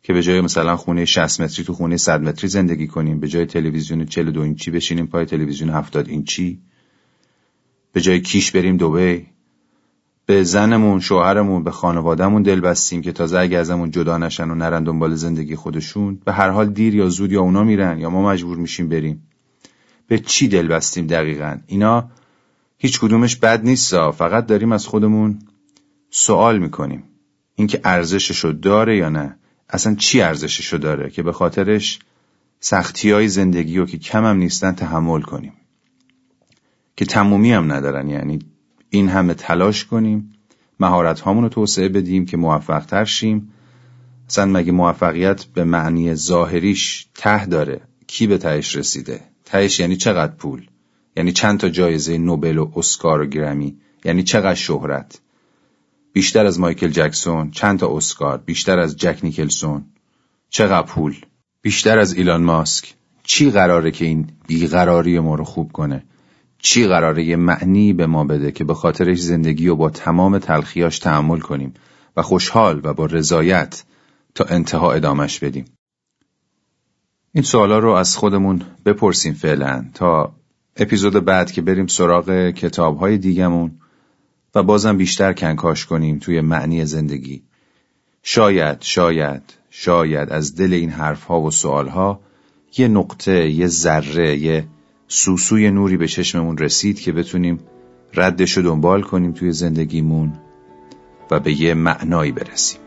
که 0.03 0.13
به 0.13 0.23
جای 0.23 0.41
مثلا 0.41 0.77
خونه 0.77 1.05
60 1.05 1.41
متری 1.41 1.65
تو 1.65 1.73
خونه 1.73 1.97
100 1.97 2.23
متری 2.23 2.49
زندگی 2.49 2.87
کنیم 2.87 3.21
به 3.21 3.29
جای 3.29 3.47
تلویزیون 3.47 4.05
42 4.05 4.41
اینچی 4.41 4.71
بشینیم 4.71 5.07
پای 5.07 5.25
تلویزیون 5.25 5.71
70 5.71 6.09
اینچی 6.09 6.61
به 7.93 8.01
جای 8.01 8.21
کیش 8.21 8.51
بریم 8.51 8.77
دبی. 8.77 9.27
به 10.27 10.43
زنمون 10.43 11.01
شوهرمون 11.01 11.65
به 11.65 11.71
خانوادهمون 11.71 12.43
دل 12.43 12.61
بستیم 12.61 13.03
که 13.03 13.13
تازه 13.13 13.39
اگه 13.39 13.59
ازمون 13.59 13.91
جدا 13.91 14.19
نشن 14.19 14.51
و 14.51 14.55
نرن 14.55 14.85
دنبال 14.85 15.15
زندگی 15.15 15.57
خودشون 15.57 16.21
به 16.25 16.33
هر 16.33 16.49
حال 16.49 16.71
دیر 16.71 16.95
یا 16.95 17.09
زود 17.09 17.33
یا 17.33 17.41
اونا 17.41 17.65
میرن 17.65 17.99
یا 17.99 18.11
ما 18.11 18.29
مجبور 18.29 18.57
میشیم 18.57 18.89
بریم. 18.89 19.23
به 20.07 20.19
چی 20.19 20.49
دل 20.49 20.69
بستیم 20.69 21.07
دقیقا؟ 21.07 21.57
اینا 21.67 22.11
هیچ 22.83 23.01
کدومش 23.01 23.37
بد 23.37 23.65
نیستا 23.65 24.13
فقط 24.13 24.47
داریم 24.47 24.73
از 24.73 24.87
خودمون 24.87 25.39
سوال 26.11 26.59
می‌کنیم. 26.59 27.03
اینکه 27.55 27.81
ارزششو 27.85 28.53
داره 28.63 28.97
یا 28.97 29.09
نه؟ 29.09 29.37
اصلا 29.69 29.95
چی 29.95 30.21
ارزششو 30.21 30.77
داره 30.77 31.11
که 31.11 31.23
به 31.23 31.33
خاطرش 31.33 31.99
سختی 32.61 33.11
های 33.11 33.29
زندگی 33.29 33.79
و 33.79 33.87
که 33.87 33.99
کم 33.99 34.25
هم 34.25 34.37
نیستن 34.37 34.73
تحمل 34.73 35.21
کنیم؟ 35.21 35.53
که 36.97 37.05
تمومی 37.05 37.53
هم 37.53 37.73
ندارن. 37.73 38.09
یعنی 38.09 38.39
این 38.91 39.09
همه 39.09 39.35
تلاش 39.35 39.85
کنیم 39.85 40.33
مهارت 40.81 41.21
هامون 41.21 41.43
رو 41.43 41.49
توسعه 41.49 41.89
بدیم 41.89 42.27
که 42.27 42.37
موفق 42.37 42.85
تر 42.87 43.05
شیم. 43.05 43.53
اصلا 44.29 44.47
مگه 44.47 44.73
موفقیت 44.73 45.45
به 45.45 45.65
معنی 45.65 46.15
ظاهریش 46.15 47.09
ته 47.15 47.47
داره؟ 47.47 47.81
کی 48.07 48.27
به 48.27 48.39
تهش 48.39 48.77
رسیده؟ 48.77 49.21
تهش 49.45 49.81
یعنی 49.81 49.97
چقدر 49.97 50.33
پول؟ 50.35 50.67
یعنی 51.17 51.33
چند 51.33 51.61
تا 51.61 51.69
جایزه 51.69 52.19
نوبل 52.19 52.59
و 52.59 52.73
اسکار 52.77 53.21
و 53.21 53.27
گرمی. 53.27 53.77
یعنی 54.05 54.23
چقدر 54.23 54.55
شهرت. 54.55 55.21
بیشتر 56.13 56.47
از 56.47 56.61
مایکل 56.61 56.89
جکسون 56.89 57.51
چند 57.51 57.79
تا 57.79 57.97
اسکار. 57.97 58.39
بیشتر 58.39 58.79
از 58.79 58.97
جک 58.97 59.19
نیکلسون. 59.23 59.85
چقدر 60.51 60.87
پول. 60.87 61.17
بیشتر 61.63 61.99
از 61.99 62.15
ایلان 62.15 62.43
ماسک. 62.43 62.95
چی 63.23 63.51
قراره 63.51 63.91
که 63.91 64.05
این 64.05 64.31
بیقراری 64.47 65.19
ما 65.19 65.35
رو 65.35 65.45
خوب 65.45 65.73
کنه؟ 65.73 66.05
چی 66.59 66.87
قراره 66.87 67.25
یه 67.25 67.37
معنی 67.37 67.93
به 67.93 68.07
ما 68.07 68.25
بده 68.25 68.53
که 68.53 68.65
به 68.65 68.75
خاطرش 68.75 69.21
زندگی 69.21 69.69
و 69.69 69.77
با 69.77 69.91
تمام 69.91 70.39
تلخیاش 70.39 70.99
تحمل 70.99 71.39
کنیم 71.39 71.75
و 72.17 72.23
خوشحال 72.23 72.81
و 72.85 72.95
با 72.95 73.07
رضایت 73.07 73.85
تا 74.35 74.45
انتها 74.45 74.93
ادامش 74.93 75.39
بدیم؟ 75.39 75.65
این 77.33 77.45
سوالا 77.45 77.79
رو 77.79 77.91
از 77.91 78.17
خودمون 78.17 78.63
بپرسیم 78.85 79.33
فعلا 79.33 79.85
تا 79.95 80.33
اپیزود 80.81 81.25
بعد 81.25 81.53
که 81.53 81.63
بریم 81.63 81.87
سراغ 81.87 82.51
کتابهای 82.51 83.19
دیگمون 83.19 83.71
و 84.55 84.63
بازم 84.63 84.97
بیشتر 84.97 85.33
کنکاش 85.33 85.87
کنیم 85.87 86.19
توی 86.19 86.41
معنی 86.41 86.85
زندگی. 86.85 87.43
شاید 88.23 88.77
شاید 88.81 89.43
شاید 89.71 90.31
از 90.31 90.57
دل 90.57 90.73
این 90.73 90.91
حرفها 90.91 91.41
و 91.41 91.51
سوالها 91.51 92.21
یه 92.79 92.89
نقطه 92.89 93.51
یه 93.51 93.67
ذره 93.67 94.39
یه 94.39 94.65
سوسوی 95.09 95.71
نوری 95.71 95.97
به 95.97 96.09
چشممون 96.09 96.59
رسید 96.59 97.01
که 97.01 97.13
بتونیم 97.13 97.59
ردش 98.15 98.57
رو 98.57 98.63
دنبال 98.63 99.03
کنیم 99.03 99.33
توی 99.33 99.53
زندگیمون 99.53 100.33
و 101.31 101.41
به 101.41 101.61
یه 101.61 101.75
معنایی 101.75 102.33
برسیم. 102.33 102.81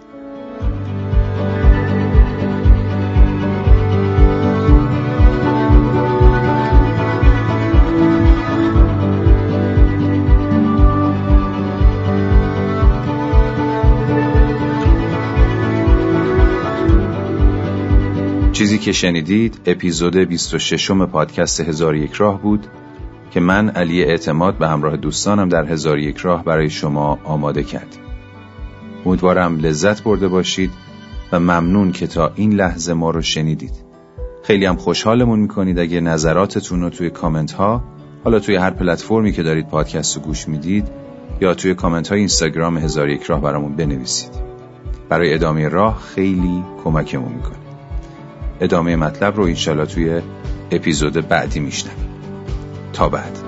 چیزی 18.63 18.77
که 18.77 18.91
شنیدید 18.91 19.61
اپیزود 19.65 20.17
26 20.17 20.91
پادکست 20.91 21.59
هزار 21.59 21.95
یک 21.95 22.13
راه 22.13 22.41
بود 22.41 22.67
که 23.31 23.39
من 23.39 23.69
علی 23.69 24.03
اعتماد 24.03 24.57
به 24.57 24.67
همراه 24.67 24.97
دوستانم 24.97 25.49
در 25.49 25.65
هزار 25.65 25.99
یک 25.99 26.17
راه 26.17 26.43
برای 26.43 26.69
شما 26.69 27.19
آماده 27.23 27.63
کردیم. 27.63 28.01
امیدوارم 29.05 29.57
لذت 29.57 30.03
برده 30.03 30.27
باشید 30.27 30.71
و 31.31 31.39
ممنون 31.39 31.91
که 31.91 32.07
تا 32.07 32.31
این 32.35 32.53
لحظه 32.53 32.93
ما 32.93 33.09
رو 33.09 33.21
شنیدید. 33.21 33.73
خیلی 34.43 34.65
هم 34.65 34.75
خوشحالمون 34.75 35.39
می‌کنید 35.39 35.79
اگه 35.79 36.01
نظراتتون 36.01 36.81
رو 36.81 36.89
توی 36.89 37.09
کامنت 37.09 37.51
ها 37.51 37.83
حالا 38.23 38.39
توی 38.39 38.55
هر 38.55 38.71
پلتفرمی 38.71 39.31
که 39.31 39.43
دارید 39.43 39.67
پادکست 39.67 40.15
رو 40.15 40.21
گوش 40.21 40.47
می‌دید 40.47 40.87
یا 41.41 41.53
توی 41.53 41.73
کامنت 41.73 42.07
های 42.07 42.19
اینستاگرام 42.19 42.77
هزار 42.77 43.09
یک 43.09 43.23
راه 43.23 43.41
برامون 43.41 43.75
بنویسید. 43.75 44.31
برای 45.09 45.33
ادامه 45.33 45.67
راه 45.67 45.99
خیلی 46.15 46.63
کمکمون 46.83 47.31
می‌کنه. 47.31 47.62
ادامه 48.61 48.95
مطلب 48.95 49.37
رو 49.37 49.43
اینشالله 49.43 49.85
توی 49.85 50.21
اپیزود 50.71 51.27
بعدی 51.27 51.59
میشنم 51.59 51.91
تا 52.93 53.09
بعد. 53.09 53.39